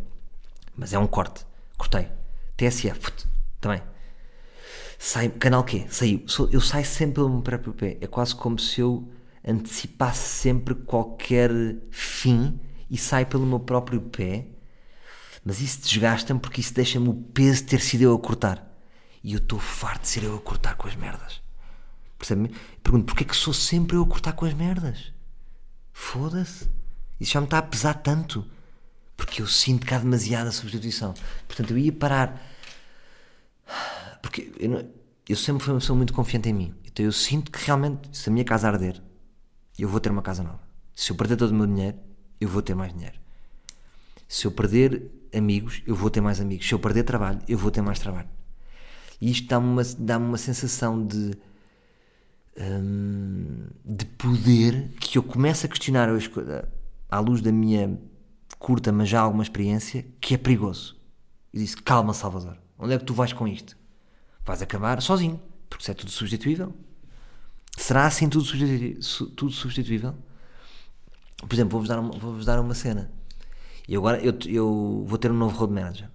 [0.75, 1.45] Mas é um corte.
[1.77, 2.09] Cortei.
[2.57, 3.11] TSF.
[3.59, 3.81] Também.
[4.99, 5.85] Sai, canal Q.
[5.89, 6.23] Saiu.
[6.51, 7.97] Eu saio sempre pelo meu próprio pé.
[8.01, 9.09] É quase como se eu
[9.45, 11.49] antecipasse sempre qualquer
[11.91, 14.47] fim e saio pelo meu próprio pé.
[15.43, 18.69] Mas isso desgasta-me porque isso deixa-me o peso de ter sido eu a cortar.
[19.23, 21.42] E eu estou farto de ser eu a cortar com as merdas.
[22.18, 22.51] Percebe?
[22.82, 25.11] Pergunto, porquê é que sou sempre eu a cortar com as merdas?
[25.91, 26.70] Foda-se.
[27.20, 28.45] Isso já me está a pesar tanto.
[29.16, 31.14] Porque eu sinto que há demasiada substituição.
[31.47, 32.41] Portanto, eu ia parar.
[34.22, 34.89] Porque eu, não,
[35.28, 36.76] eu sempre fui uma pessoa muito confiante em mim.
[36.86, 39.01] Então eu sinto que realmente, se a minha casa arder,
[39.78, 40.61] eu vou ter uma casa nova.
[40.95, 41.97] Se eu perder todo o meu dinheiro,
[42.39, 43.18] eu vou ter mais dinheiro.
[44.28, 46.68] Se eu perder amigos, eu vou ter mais amigos.
[46.68, 48.30] Se eu perder trabalho, eu vou ter mais trabalho.
[49.20, 51.32] E isto dá-me uma, dá uma sensação de
[52.55, 56.63] Hum, de poder que eu começo a questionar coisas
[57.09, 57.99] à luz da minha
[58.59, 60.95] curta, mas já alguma experiência, que é perigoso.
[61.51, 63.75] E disse: Calma, Salvador, onde é que tu vais com isto?
[64.45, 66.73] Vais acabar sozinho, porque isso é tudo substituível.
[67.75, 70.13] Será assim tudo, substitu- su- tudo substituível?
[71.37, 73.11] Por exemplo, vou-vos dar, uma, vou-vos dar uma cena.
[73.87, 76.09] E agora eu, eu vou ter um novo road manager.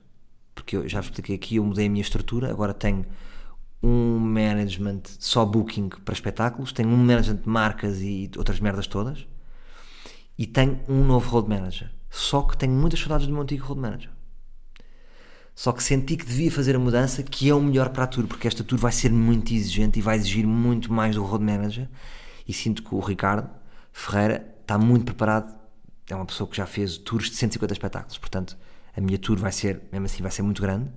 [0.54, 2.50] Porque eu já vos expliquei aqui, eu mudei a minha estrutura.
[2.50, 3.04] Agora tenho
[3.82, 9.26] um management só booking para espetáculos, tenho um management de marcas e outras merdas todas.
[10.36, 11.90] E tenho um novo road manager.
[12.10, 14.10] Só que tenho muitas saudades do meu antigo road manager.
[15.54, 18.26] Só que senti que devia fazer a mudança, que é o melhor para a tour,
[18.28, 21.88] porque esta tour vai ser muito exigente e vai exigir muito mais do road manager.
[22.46, 23.50] E sinto que o Ricardo
[23.92, 25.52] Ferreira está muito preparado.
[26.08, 28.56] É uma pessoa que já fez tours de 150 espetáculos, portanto,
[28.96, 30.90] a minha tour vai ser, mesmo assim, vai ser muito grande.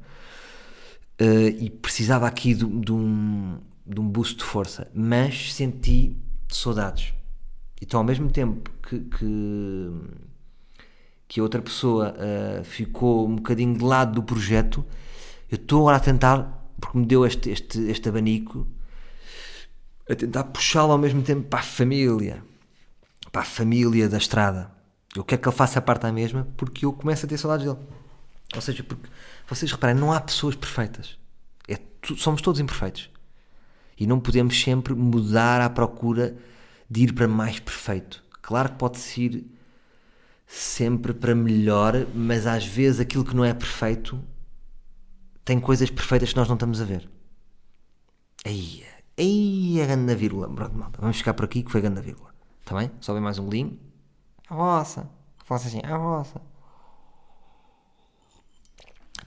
[1.22, 6.18] Uh, e precisava aqui de, de um, de um boost de força, mas senti
[6.50, 7.14] saudades.
[7.80, 9.92] Então, ao mesmo tempo que, que,
[11.28, 14.84] que a outra pessoa uh, ficou um bocadinho de lado do projeto,
[15.48, 18.66] eu estou agora a tentar, porque me deu este, este, este abanico,
[20.10, 22.44] a tentar puxá-lo ao mesmo tempo para a família,
[23.32, 24.72] para a família da estrada.
[25.16, 27.66] Eu quero que ele faça a parte da mesma, porque eu começo a ter saudades
[27.68, 27.80] dele.
[28.56, 29.08] Ou seja, porque
[29.56, 31.18] vocês reparem, não há pessoas perfeitas.
[31.68, 33.10] É, tu, somos todos imperfeitos.
[33.98, 36.38] E não podemos sempre mudar à procura
[36.90, 38.24] de ir para mais perfeito.
[38.42, 39.52] Claro que pode-se ir
[40.48, 44.24] sempre para melhor, mas às vezes aquilo que não é perfeito
[45.44, 47.10] tem coisas perfeitas que nós não estamos a ver.
[48.46, 48.84] Aí,
[49.18, 50.48] aí a grande vírgula.
[50.48, 52.34] Malta, vamos ficar por aqui que foi a grande vírgula.
[52.62, 52.90] Está bem?
[53.02, 53.78] Só bem mais um golinho.
[54.50, 55.10] A vossa.
[55.44, 56.42] Faça assim, a vossa.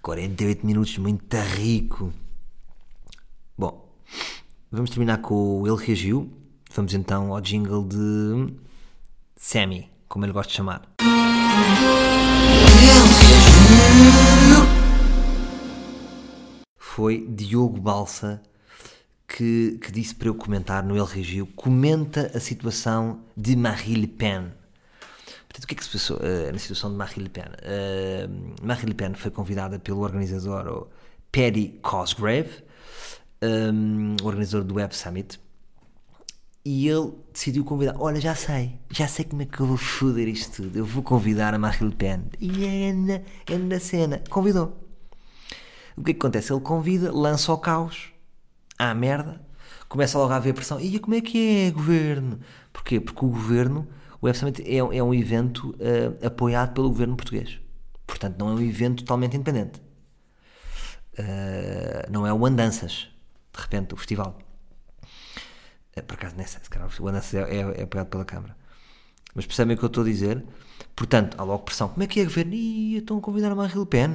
[0.03, 2.13] 48 minutos, muito rico.
[3.57, 3.89] Bom,
[4.71, 6.31] vamos terminar com o Ele Reagiu.
[6.75, 8.53] Vamos então ao jingle de
[9.37, 10.83] Sammy, como ele gosta de chamar.
[16.77, 18.43] Foi Diogo Balsa
[19.29, 21.47] que, que disse para eu comentar no Ele Reagiu.
[21.55, 24.53] Comenta a situação de Marie Le Pen.
[25.55, 27.45] Portanto, o que é que se passou uh, na situação de Marie Le Pen?
[27.45, 30.89] Uh, Marie Le Pen foi convidada pelo organizador o
[31.31, 32.51] Paddy Cosgrave,
[33.41, 35.39] um, o organizador do Web Summit,
[36.65, 37.95] e ele decidiu convidar.
[38.01, 40.77] Olha, já sei, já sei como é que eu vou foder isto tudo.
[40.77, 42.25] Eu vou convidar a Marie Le Pen.
[42.41, 44.25] E é na, é na cena.
[44.29, 44.77] Convidou.
[45.97, 46.53] O que é que acontece?
[46.53, 48.13] Ele convida, lança o caos,
[48.77, 49.41] à merda,
[49.89, 50.81] começa logo a haver pressão.
[50.81, 52.41] E como é que é, governo?
[52.73, 52.99] Porquê?
[52.99, 53.87] Porque o governo
[54.25, 57.61] o Web Summit é, é um evento uh, apoiado pelo governo português.
[58.07, 59.83] Portanto, não é um evento totalmente independente.
[61.19, 63.11] Uh, não é o Andanças,
[63.55, 64.39] de repente, o festival.
[65.95, 68.57] Uh, por acaso, nem sei, se calhar o Andanças é, é, é apoiado pela Câmara.
[69.35, 70.43] Mas percebem o que eu estou a dizer?
[70.97, 71.91] Portanto, há logo pressão.
[71.91, 72.55] Como é que é governo?
[72.55, 74.15] Ih, estão a convidar a Marie Le Pen.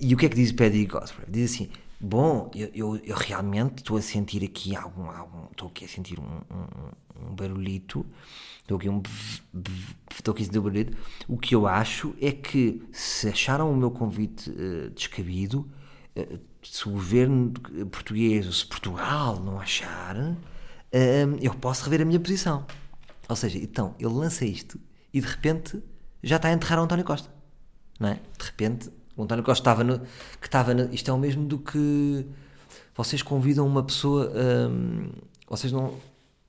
[0.00, 1.30] E o que é que diz Paddy Gosgrave?
[1.30, 1.70] Diz assim:
[2.00, 5.08] Bom, eu, eu, eu, realmente estou a sentir aqui algum.
[5.50, 8.06] estou aqui a sentir um, um, um barulhito.
[8.60, 9.02] Estou aqui um.
[10.12, 10.96] Estou aqui a sentir um barulhito.
[11.26, 15.68] O que eu acho é que se acharam o meu convite uh, descabido,
[16.16, 17.52] uh, se o governo
[17.90, 20.36] português ou se Portugal não achar, uh,
[21.40, 22.64] eu posso rever a minha posição.
[23.28, 24.78] Ou seja, então ele lança isto
[25.12, 25.82] e de repente
[26.22, 27.28] já está a enterrar o António Costa.
[27.98, 28.20] Não é?
[28.38, 28.88] De repente
[29.18, 29.98] o António Costa estava no.
[30.40, 32.24] Que estava no, isto é o mesmo do que
[32.94, 34.32] vocês convidam uma pessoa.
[34.32, 35.10] Hum,
[35.48, 35.98] vocês não.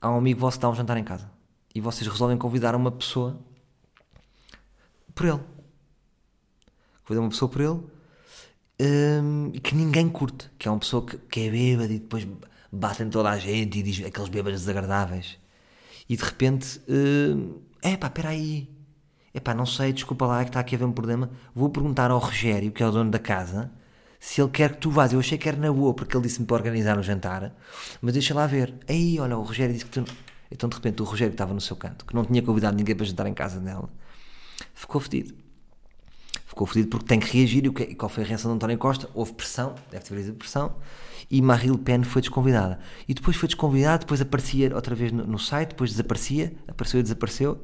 [0.00, 1.30] Há um amigo vosso que dá um jantar em casa
[1.74, 3.38] e vocês resolvem convidar uma pessoa
[5.12, 5.40] por ele.
[7.04, 7.80] Convidam uma pessoa por ele
[9.20, 10.48] hum, e que ninguém curte.
[10.56, 12.26] Que é uma pessoa que, que é bêbada e depois
[12.70, 15.38] batem toda a gente e diz aqueles bêbados desagradáveis.
[16.08, 16.80] E de repente.
[16.88, 18.79] Hum, é pá, espera aí.
[19.32, 21.30] Epá, não sei, desculpa lá, é que está aqui a haver um problema.
[21.54, 23.70] Vou perguntar ao Rogério, que é o dono da casa,
[24.18, 25.12] se ele quer que tu vás.
[25.12, 27.54] Eu achei que era na boa, porque ele disse-me para organizar o jantar,
[28.02, 28.74] mas deixa lá ver.
[28.88, 30.04] Aí, olha, o Rogério disse que tu.
[30.50, 32.96] Então, de repente, o Rogério que estava no seu canto, que não tinha convidado ninguém
[32.96, 33.88] para jantar em casa dela,
[34.74, 35.32] ficou fedido.
[36.44, 37.64] Ficou fedido porque tem que reagir.
[37.64, 39.08] E qual foi a reação de António Costa?
[39.14, 40.74] Houve pressão, deve ter havido pressão,
[41.30, 42.80] e Marie Le Pen foi desconvidada.
[43.06, 47.02] E depois foi desconvidada, depois aparecia outra vez no, no site, depois desaparecia, apareceu e
[47.04, 47.62] desapareceu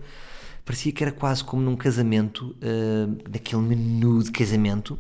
[0.66, 4.98] parecia que era quase como num casamento, uh, daquele menu de casamento,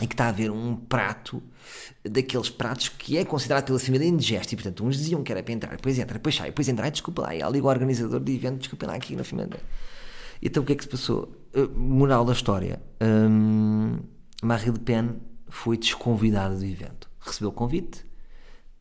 [0.00, 1.42] e que está a haver um prato
[2.08, 5.52] daqueles pratos que é considerado pela família indigesto, e portanto uns diziam que era para
[5.52, 8.30] entrar, depois entra, depois sai, depois entra, ai, desculpa lá, e ali o organizador do
[8.30, 9.60] evento, desculpa lá aqui na família.
[10.40, 11.36] Então o que é que se passou?
[11.52, 13.98] Uh, moral da história, um,
[14.40, 15.16] Marie Le Pen
[15.48, 18.06] foi desconvidada do evento, recebeu o convite,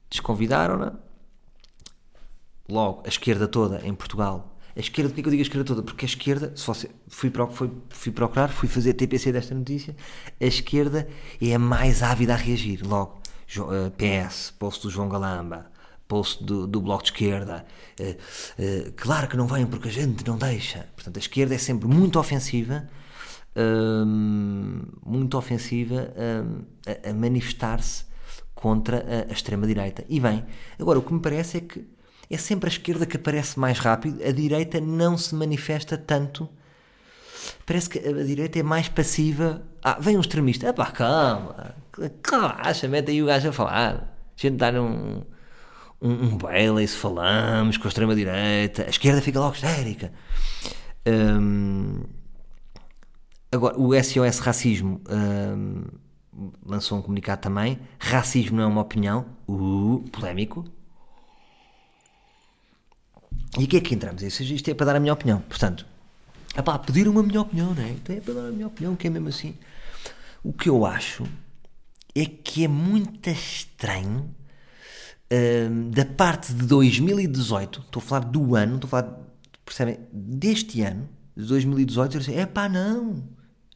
[0.07, 0.93] desconvidaram-na,
[2.69, 4.51] logo, a esquerda toda em Portugal.
[4.76, 5.84] A esquerda, porquê que eu digo a esquerda toda?
[5.84, 9.95] Porque a esquerda, se você, fui, fui, fui procurar, fui fazer TPC desta notícia,
[10.39, 11.07] a esquerda
[11.41, 12.86] é a mais ávida a reagir.
[12.86, 13.89] Logo, eh,
[14.30, 15.69] PS, post do João Galamba,
[16.07, 17.65] post do, do Bloco de Esquerda,
[17.99, 18.17] eh,
[18.57, 20.88] eh, claro que não vêm porque a gente não deixa.
[20.95, 22.88] Portanto, a esquerda é sempre muito ofensiva,
[23.55, 28.05] hum, muito ofensiva hum, a, a manifestar-se
[28.55, 30.05] contra a, a extrema-direita.
[30.07, 30.45] E bem,
[30.80, 31.86] agora o que me parece é que
[32.32, 36.50] é sempre a esquerda que aparece mais rápido, a direita não se manifesta tanto.
[37.66, 39.64] Parece que a direita é mais passiva.
[39.84, 40.70] Ah, vem um extremista.
[40.70, 41.76] Ah, pá, calma.
[42.30, 44.16] Relaxa, mete aí o gajo a falar.
[44.38, 45.24] A gente dá um,
[46.02, 48.84] um, um baile se falamos com a extrema-direita.
[48.84, 50.12] A esquerda fica logo histérica.
[51.06, 52.04] Hum,
[53.52, 55.84] agora, o SOS Racismo hum,
[56.66, 57.80] lançou um comunicado também.
[58.00, 59.26] Racismo não é uma opinião.
[59.48, 60.66] Uh, polémico.
[63.60, 64.24] E o que é que entramos?
[64.24, 65.39] Isso, isto é para dar a minha opinião.
[65.41, 65.86] Portanto,
[66.58, 67.89] epá, pediram uma minha opinião, não é?
[67.89, 69.56] Então é para dar a minha opinião, que é mesmo assim.
[70.43, 71.26] O que eu acho
[72.16, 74.34] é que é muito estranho
[75.32, 79.18] hum, da parte de 2018, estou a falar do ano, estou a falar,
[79.66, 83.24] percebem, deste ano, de 2018, eu disse, é pá, não,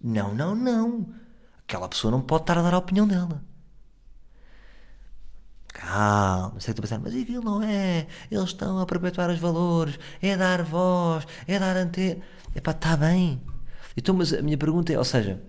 [0.01, 1.07] não, não, não.
[1.67, 3.43] Aquela pessoa não pode estar a dar a opinião dela.
[5.95, 8.05] Calma, sei que a pensar, mas aquilo não é.
[8.29, 12.21] Eles estão a perpetuar os valores, é dar voz, é dar antena.
[12.53, 13.41] Epá, está bem.
[13.95, 15.41] Então, mas a minha pergunta é, ou seja,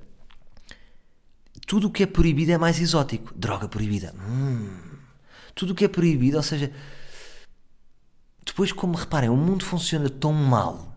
[1.66, 3.34] tudo o que é proibido é mais exótico.
[3.34, 4.14] Droga proibida.
[4.20, 4.70] Hum.
[5.52, 6.70] Tudo o que é proibido, ou seja,
[8.44, 10.96] depois, como reparem, o mundo funciona tão mal.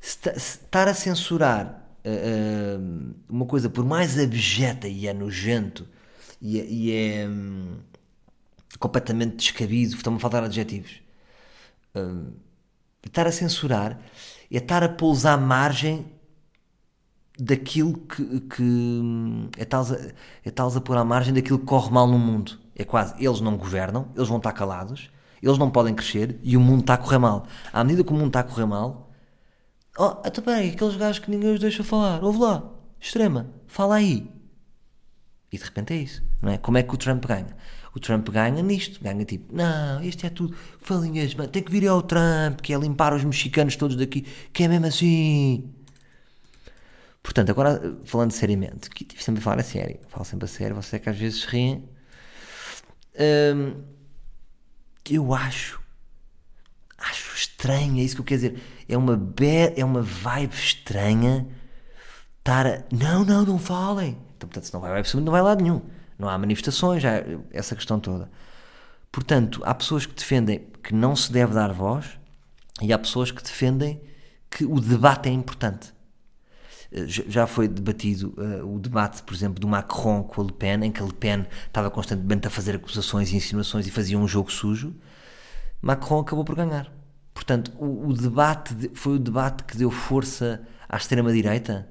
[0.00, 5.86] Estar a censurar ah, ah, uma coisa por mais abjeta e é nojento
[6.40, 7.78] e é, e é, hum,
[8.78, 11.00] completamente descabido, estão-me a faltar adjetivos.
[11.94, 12.32] Hum,
[13.04, 13.98] estar a censurar
[14.50, 16.06] é estar a pousar margem
[17.38, 19.84] daquilo que, que é tal
[20.44, 22.58] é a pôr à margem daquilo que corre mal no mundo.
[22.76, 25.10] É quase, eles não governam, eles vão estar calados,
[25.42, 27.46] eles não podem crescer e o mundo está a correr mal.
[27.72, 29.10] À medida que o mundo está a correr mal,
[29.98, 32.64] oh, até peraí, aqueles gajos que ninguém os deixa falar, ouve lá,
[33.00, 34.30] extrema, fala aí.
[35.52, 36.58] E de repente é isso, não é?
[36.58, 37.56] Como é que o Trump ganha?
[37.94, 41.86] O Trump ganha nisto, ganha tipo, não, isto é tudo falinhas, mano, tem que vir
[41.86, 44.22] ao Trump, que é limpar os mexicanos todos daqui,
[44.52, 45.72] que é mesmo assim.
[47.22, 50.74] Portanto, agora falando seriamente, que tive sempre a falar a sério, falo sempre a sério,
[50.74, 51.88] você é que às vezes riem.
[53.16, 53.82] Hum,
[55.08, 55.80] eu acho,
[56.98, 58.62] acho estranho, é isso que eu quero dizer.
[58.88, 61.46] É uma, be é uma vibe estranha
[62.38, 62.82] estar a.
[62.92, 64.18] Não, não, não falem.
[64.36, 65.80] Então, portanto, se não vai ao absoluto, não vai lado nenhum.
[66.18, 67.12] Não há manifestações, já,
[67.50, 68.30] essa questão toda.
[69.10, 72.18] Portanto, há pessoas que defendem que não se deve dar voz
[72.82, 74.00] e há pessoas que defendem
[74.50, 75.92] que o debate é importante.
[76.92, 80.84] Eh, Já foi debatido eh, o debate, por exemplo, do Macron com a Le Pen,
[80.84, 84.26] em que a Le Pen estava constantemente a fazer acusações e insinuações e fazia um
[84.28, 84.94] jogo sujo.
[85.82, 86.90] Macron acabou por ganhar.
[87.32, 91.88] Portanto, o, o debate de- foi o debate que deu força à extrema-direita?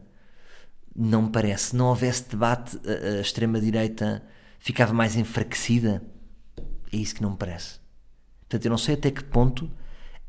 [0.96, 1.76] Não me parece.
[1.76, 4.24] Não houvesse debate, a, a extrema-direita
[4.60, 6.04] ficava mais enfraquecida?
[6.92, 7.80] É isso que não me parece.
[8.42, 9.72] Portanto, eu não sei até que ponto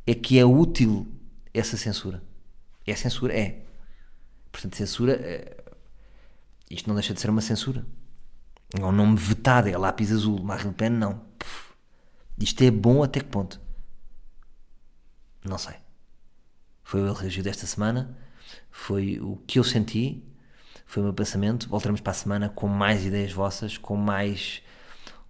[0.07, 1.07] é que é útil
[1.53, 2.23] essa censura.
[2.87, 3.35] É censura?
[3.39, 3.62] É.
[4.51, 5.12] Portanto, censura.
[5.15, 5.62] é-
[6.71, 7.85] Isto não deixa de ser uma censura.
[8.79, 10.43] É um nome vetado, é lápis azul.
[10.43, 11.19] Marine Le Pen, não.
[11.39, 11.75] Pff.
[12.39, 13.61] Isto é bom até que ponto?
[15.45, 15.75] Não sei.
[16.83, 18.17] Foi o reagiu desta semana.
[18.71, 20.25] Foi o que eu senti.
[20.87, 21.68] Foi o meu pensamento.
[21.68, 24.62] Voltaremos para a semana com mais ideias vossas, com mais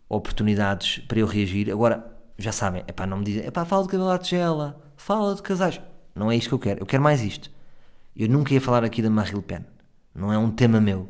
[0.09, 1.71] oportunidades para eu reagir.
[1.71, 2.05] Agora,
[2.39, 5.35] já sabem, é pá, não me dizem, é pá, fala de cabelo à tigela, fala
[5.35, 5.81] de casais.
[6.15, 6.81] Não é isto que eu quero.
[6.81, 7.51] Eu quero mais isto.
[8.17, 9.65] Eu nunca ia falar aqui da Marine Le Pen.
[10.15, 11.09] Não é um tema meu.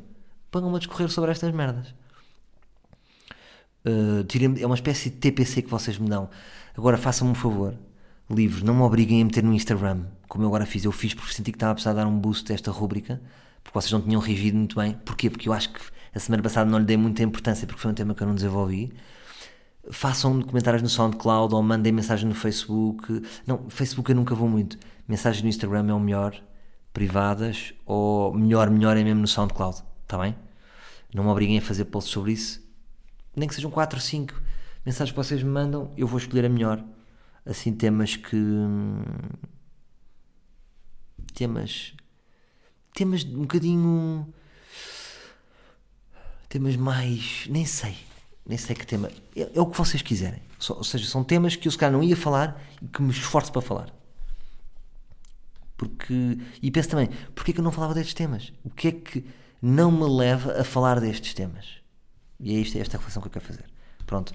[0.50, 1.94] Pagam-me a discorrer sobre estas merdas.
[3.84, 4.24] Uh,
[4.58, 6.30] é uma espécie de TPC que vocês me dão.
[6.76, 7.76] Agora façam-me um favor,
[8.30, 10.84] livros, não me obriguem a meter no Instagram, como eu agora fiz.
[10.84, 13.20] Eu fiz porque senti que estava a precisar dar um boost a esta rúbrica,
[13.64, 14.94] porque vocês não tinham reagido muito bem.
[15.04, 15.28] Porquê?
[15.28, 15.80] Porque eu acho que
[16.14, 18.34] a semana passada não lhe dei muita importância porque foi um tema que eu não
[18.36, 18.92] desenvolvi.
[19.90, 23.22] Façam comentários no SoundCloud ou mandem mensagem no Facebook.
[23.46, 24.78] Não, Facebook eu nunca vou muito.
[25.08, 26.40] Mensagens no Instagram é o melhor,
[26.92, 30.36] privadas, ou melhor, melhor é mesmo no SoundCloud, está bem?
[31.12, 32.64] Não me obriguem a fazer posts sobre isso
[33.36, 34.42] nem que sejam 4 ou 5
[34.84, 36.84] mensagens que vocês me mandam, eu vou escolher a melhor.
[37.44, 38.36] Assim, temas que.
[41.34, 41.94] Temas.
[42.94, 44.32] Temas um bocadinho.
[46.48, 47.46] Temas mais.
[47.50, 47.96] Nem sei.
[48.46, 49.10] nem sei que tema.
[49.36, 50.40] É, é o que vocês quiserem.
[50.70, 53.52] Ou seja, são temas que eu se calhar não ia falar e que me esforço
[53.52, 53.92] para falar.
[55.76, 56.38] Porque.
[56.62, 58.52] E penso também, porquê que eu não falava destes temas?
[58.64, 59.24] O que é que
[59.60, 61.66] não me leva a falar destes temas?
[62.38, 63.64] E é isto, é esta reflexão que eu quero fazer.
[64.06, 64.32] Pronto.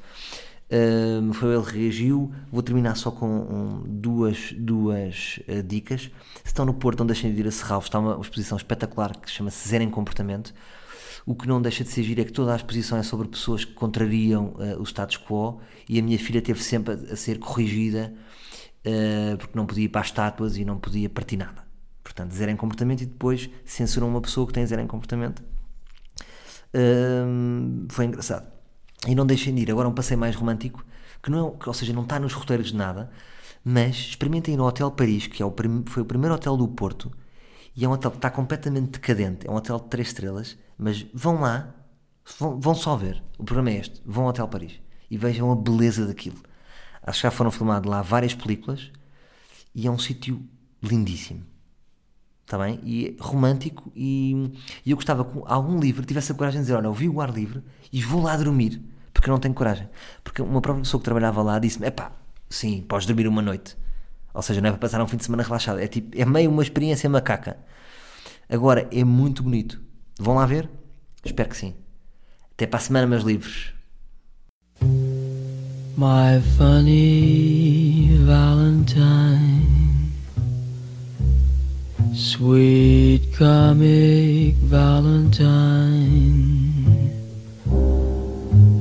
[0.71, 2.31] Hum, foi ele reagiu.
[2.51, 6.01] Vou terminar só com um, duas, duas eh, dicas.
[6.43, 7.87] Se estão no Porto, não deixem de ir a Serralves.
[7.87, 10.53] Está uma exposição espetacular que chama-se Zero em Comportamento.
[11.25, 13.65] O que não deixa de ser giro é que toda a exposição é sobre pessoas
[13.65, 17.39] que contrariam eh, o status quo e a minha filha teve sempre a, a ser
[17.39, 18.13] corrigida
[18.83, 21.63] eh, porque não podia ir para as estátuas e não podia partir nada.
[22.03, 25.43] Portanto, zero em comportamento e depois censuram uma pessoa que tem zero em comportamento.
[27.89, 28.58] Foi engraçado.
[29.07, 29.71] E não deixem de ir.
[29.71, 30.85] Agora um passeio mais romântico,
[31.21, 33.09] que não é, ou seja, não está nos roteiros de nada,
[33.63, 35.53] mas experimentem ir no Hotel Paris, que é o,
[35.85, 37.11] foi o primeiro hotel do Porto,
[37.75, 39.47] e é um hotel que está completamente decadente.
[39.47, 41.73] É um hotel de 3 estrelas, mas vão lá,
[42.37, 43.23] vão, vão só ver.
[43.37, 44.79] O programa é este: vão ao Hotel Paris
[45.09, 46.37] e vejam a beleza daquilo.
[47.01, 48.91] Acho que já foram filmadas lá várias películas
[49.73, 50.45] e é um sítio
[50.83, 51.45] lindíssimo.
[52.49, 52.79] Está bem?
[52.83, 54.51] E romântico e,
[54.83, 57.21] e eu gostava que algum livro tivesse a coragem de dizer, olha, eu vi o
[57.21, 57.61] ar livre
[57.93, 58.81] e vou lá dormir,
[59.13, 59.87] porque eu não tenho coragem.
[60.23, 62.11] Porque uma própria pessoa que trabalhava lá disse-me, epá,
[62.49, 63.77] sim, podes dormir uma noite.
[64.33, 66.49] Ou seja, não é para passar um fim de semana relaxado, é tipo, é meio
[66.49, 67.55] uma experiência macaca.
[68.49, 69.79] Agora, é muito bonito.
[70.17, 70.67] Vão lá ver?
[71.23, 71.75] Espero que sim.
[72.53, 73.75] Até para a semana, meus livros.
[75.95, 79.68] My funny Valentine,
[82.19, 86.03] sweet comic Valentine,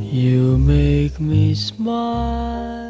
[0.02, 2.87] you make me smile.